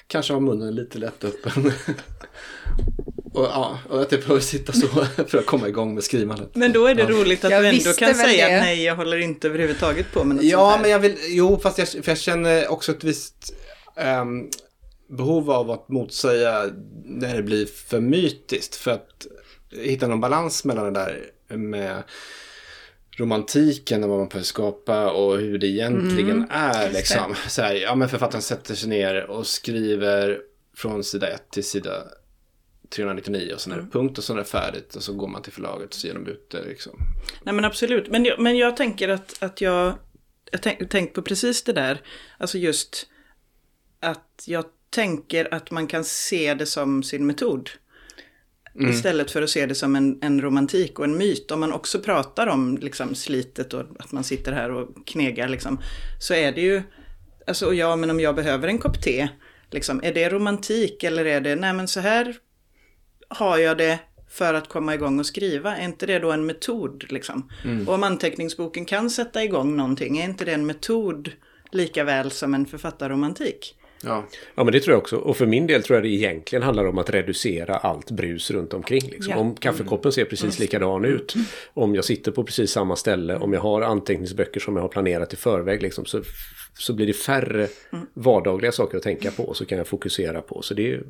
[0.06, 1.72] Kanske har munnen lite lätt öppen.
[3.33, 4.87] Och, ja, och att jag behöver sitta så
[5.26, 6.51] för att komma igång med skrivandet.
[6.55, 7.09] Men då är det ja.
[7.09, 8.57] roligt att jag du ändå kan säga det.
[8.57, 11.79] att nej, jag håller inte överhuvudtaget på med något Ja, men jag vill, jo, fast
[11.79, 13.55] jag, för jag känner också ett visst
[14.20, 14.51] um,
[15.09, 16.64] behov av att motsäga
[17.05, 18.74] när det blir för mytiskt.
[18.74, 19.26] För att
[19.70, 22.03] hitta någon balans mellan det där med
[23.18, 26.49] romantiken och vad man får skapa och hur det egentligen mm.
[26.51, 26.91] är.
[26.91, 27.35] Liksom.
[27.49, 30.39] Så här, ja, men författaren sätter sig ner och skriver
[30.76, 32.03] från sida 1 till sida
[32.91, 33.93] 399 och sen är det mm.
[33.93, 36.14] punkt och sen är det färdigt och så går man till förlaget och så ger
[36.14, 36.64] de ut det.
[36.64, 36.93] Liksom.
[37.43, 39.95] Nej men absolut, men jag, men jag tänker att, att jag,
[40.51, 42.03] jag tänk, tänkt på precis det där,
[42.39, 43.07] alltså just
[44.01, 47.70] att jag tänker att man kan se det som sin metod.
[48.74, 48.91] Mm.
[48.91, 51.51] Istället för att se det som en, en romantik och en myt.
[51.51, 55.80] Om man också pratar om liksom, slitet och att man sitter här och knegar liksom,
[56.20, 56.82] så är det ju,
[57.47, 59.28] alltså ja men om jag behöver en kopp te,
[59.70, 62.36] liksom, är det romantik eller är det, nej men så här
[63.29, 63.99] har jag det
[64.29, 65.76] för att komma igång och skriva?
[65.76, 67.05] Är inte det då en metod?
[67.09, 67.51] Liksom?
[67.64, 67.89] Mm.
[67.89, 71.31] Och om anteckningsboken kan sätta igång någonting, är inte det en metod
[71.72, 73.74] lika väl som en författarromantik?
[74.03, 74.24] Ja.
[74.55, 75.16] ja, men det tror jag också.
[75.16, 78.74] Och för min del tror jag det egentligen handlar om att reducera allt brus runt
[78.74, 79.03] omkring.
[79.11, 79.33] Liksom.
[79.33, 79.39] Ja.
[79.39, 80.61] Om kaffekoppen ser precis mm.
[80.61, 81.35] likadan ut,
[81.74, 85.33] om jag sitter på precis samma ställe, om jag har anteckningsböcker som jag har planerat
[85.33, 86.22] i förväg, liksom, så,
[86.79, 88.07] så blir det färre mm.
[88.14, 89.55] vardagliga saker att tänka på.
[89.55, 90.62] Så kan jag fokusera på.
[90.62, 91.03] Så det är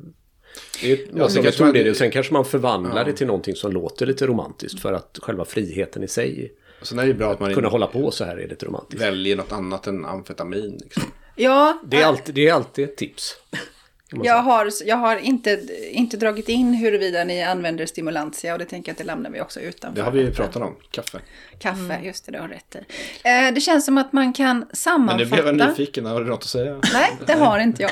[0.81, 1.89] det är ja, alltså, jag tror det.
[1.89, 3.03] Och sen kanske man förvandlar ja.
[3.03, 7.07] det till någonting som låter lite romantiskt för att själva friheten i sig Sen är
[7.07, 9.01] det bra att man kunna hålla på så här är lite romantiskt.
[9.01, 10.77] Väljer något annat än amfetamin.
[10.83, 11.03] Liksom.
[11.35, 11.81] Ja.
[11.83, 13.35] Det är, alltid, det är alltid ett tips.
[14.23, 18.89] Jag har, jag har inte, inte dragit in huruvida ni använder stimulantia och det tänker
[18.89, 19.95] jag att det lämnar vi också utanför.
[19.95, 21.19] Det har vi ju pratat om, kaffe.
[21.59, 22.05] Kaffe, mm.
[22.05, 22.77] just det, det har rätt i.
[23.27, 25.17] Eh, det känns som att man kan sammanfatta.
[25.17, 26.81] Men nu blev jag nyfiken, har du något att säga?
[26.93, 27.91] Nej, det har inte jag.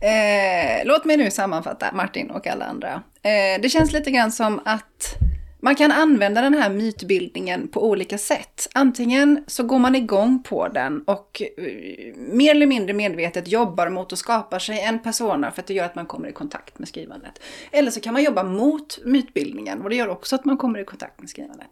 [0.00, 3.02] Eh, låt mig nu sammanfatta, Martin och alla andra.
[3.22, 5.16] Eh, det känns lite grann som att
[5.62, 8.68] man kan använda den här mytbildningen på olika sätt.
[8.74, 14.12] Antingen så går man igång på den och uh, mer eller mindre medvetet jobbar mot
[14.12, 16.88] och skapar sig en persona för att det gör att man kommer i kontakt med
[16.88, 17.42] skrivandet.
[17.70, 20.84] Eller så kan man jobba mot mytbildningen och det gör också att man kommer i
[20.84, 21.70] kontakt med skrivandet.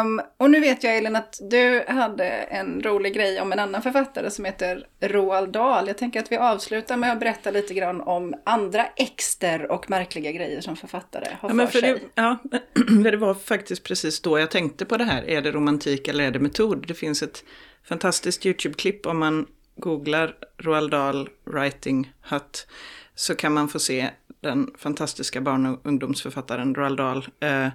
[0.00, 3.82] Um, och nu vet jag Elin att du hade en rolig grej om en annan
[3.82, 5.86] författare som heter Roald Dahl.
[5.86, 10.32] Jag tänker att vi avslutar med att berätta lite grann om andra exter och märkliga
[10.32, 11.92] grejer som författare har ja, för, för sig.
[11.92, 12.38] Det, ja.
[13.02, 15.22] det var faktiskt precis då jag tänkte på det här.
[15.22, 16.84] Är det romantik eller är det metod?
[16.88, 17.44] Det finns ett
[17.84, 22.66] fantastiskt YouTube-klipp om man googlar Roald Dahl Writing Hut.
[23.14, 24.10] Så kan man få se
[24.40, 27.68] den fantastiska barn och ungdomsförfattaren Roald Dahl eh,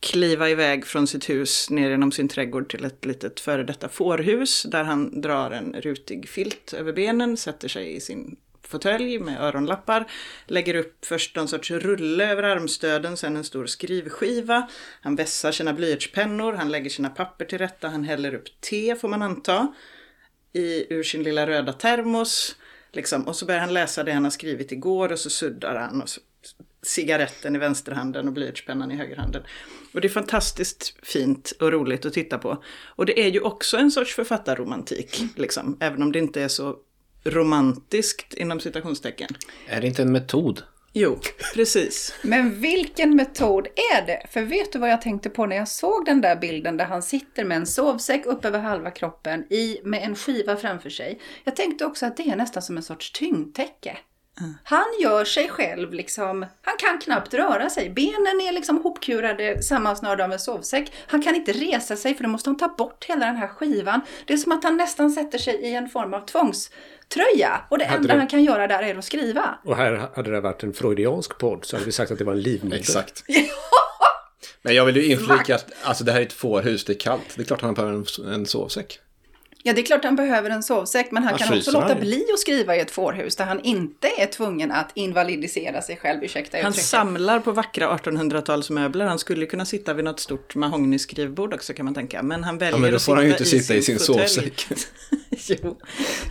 [0.00, 4.62] kliva iväg från sitt hus ner genom sin trädgård till ett litet före detta fårhus
[4.62, 8.36] där han drar en rutig filt över benen, sätter sig i sin
[8.70, 10.10] fåtölj med öronlappar.
[10.46, 14.68] Lägger upp först någon sorts rulle över armstöden, sen en stor skrivskiva.
[15.00, 19.08] Han vässar sina blyertspennor, han lägger sina papper till rätta, han häller upp te får
[19.08, 19.74] man anta.
[20.52, 22.56] I, ur sin lilla röda termos.
[22.92, 23.28] Liksom.
[23.28, 26.08] Och så börjar han läsa det han har skrivit igår och så suddar han och
[26.08, 26.20] så
[26.82, 29.42] cigaretten i vänsterhanden och blyertspennan i högerhanden.
[29.94, 32.62] Och det är fantastiskt fint och roligt att titta på.
[32.86, 36.76] Och det är ju också en sorts författarromantik, liksom, även om det inte är så
[37.24, 39.28] romantiskt inom citationstecken.
[39.68, 40.62] Är det inte en metod?
[40.92, 41.18] Jo,
[41.54, 42.14] precis.
[42.22, 44.26] Men vilken metod är det?
[44.30, 47.02] För vet du vad jag tänkte på när jag såg den där bilden där han
[47.02, 51.20] sitter med en sovsäck upp över halva kroppen i, med en skiva framför sig.
[51.44, 53.98] Jag tänkte också att det är nästan som en sorts tyngdtäcke.
[54.64, 57.90] Han gör sig själv liksom, han kan knappt röra sig.
[57.90, 60.92] Benen är liksom hopkurade, sammansnörda av en sovsäck.
[61.06, 64.00] Han kan inte resa sig för då måste han ta bort hela den här skivan.
[64.24, 67.60] Det är som att han nästan sätter sig i en form av tvångströja.
[67.68, 69.58] Och det Hade enda det- han kan göra där är att skriva.
[69.64, 72.32] Och här hade det varit en freudiansk podd så hade vi sagt att det var
[72.32, 72.76] en livmoder.
[72.76, 73.24] Exakt.
[74.62, 77.22] Men jag vill ju inflika att alltså, det här är ett fårhus, det är kallt.
[77.36, 78.98] Det är klart han behöver en, en sovsäck.
[79.62, 82.00] Ja, det är klart han behöver en sovsäck, men han Han kan också låta ju.
[82.00, 86.24] bli att skriva i ett fårhus där han inte är tvungen att invalidisera sig själv,
[86.24, 86.84] ursäkta Han uttrycket.
[86.88, 89.06] samlar på vackra 1800-talsmöbler.
[89.06, 92.22] Han skulle kunna sitta vid något stort mahognyskrivbord också kan man tänka.
[92.22, 94.28] Men han väljer Ja, men då att får han ju inte sitta i sin fåtölj.
[94.28, 94.66] sovsäck.
[95.62, 95.78] jo.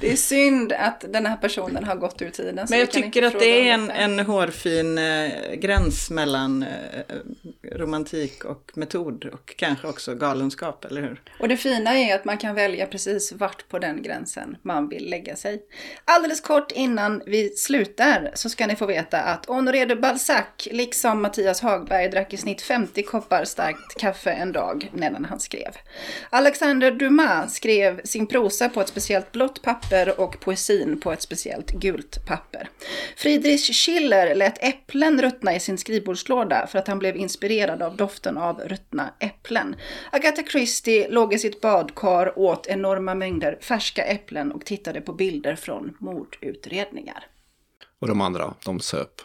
[0.01, 2.67] Det är synd att den här personen har gått ur tiden.
[2.69, 7.15] Men jag tycker att det är en, en hårfin eh, gräns mellan eh,
[7.75, 11.21] romantik och metod och kanske också galenskap, eller hur?
[11.39, 15.09] Och det fina är att man kan välja precis vart på den gränsen man vill
[15.09, 15.61] lägga sig.
[16.05, 21.21] Alldeles kort innan vi slutar så ska ni få veta att Honoré de Balzac, liksom
[21.21, 25.71] Mattias Hagberg, drack i snitt 50 koppar starkt kaffe en dag medan han skrev.
[26.29, 31.71] Alexander Dumas skrev sin prosa på ett speciellt blått papper och poesin på ett speciellt
[31.71, 32.69] gult papper.
[33.15, 38.37] Friedrich Schiller lät äpplen ruttna i sin skrivbordslåda för att han blev inspirerad av doften
[38.37, 39.75] av ruttna äpplen.
[40.11, 45.55] Agatha Christie låg i sitt badkar, åt enorma mängder färska äpplen och tittade på bilder
[45.55, 47.27] från mordutredningar.
[47.99, 49.21] Och de andra, de söp.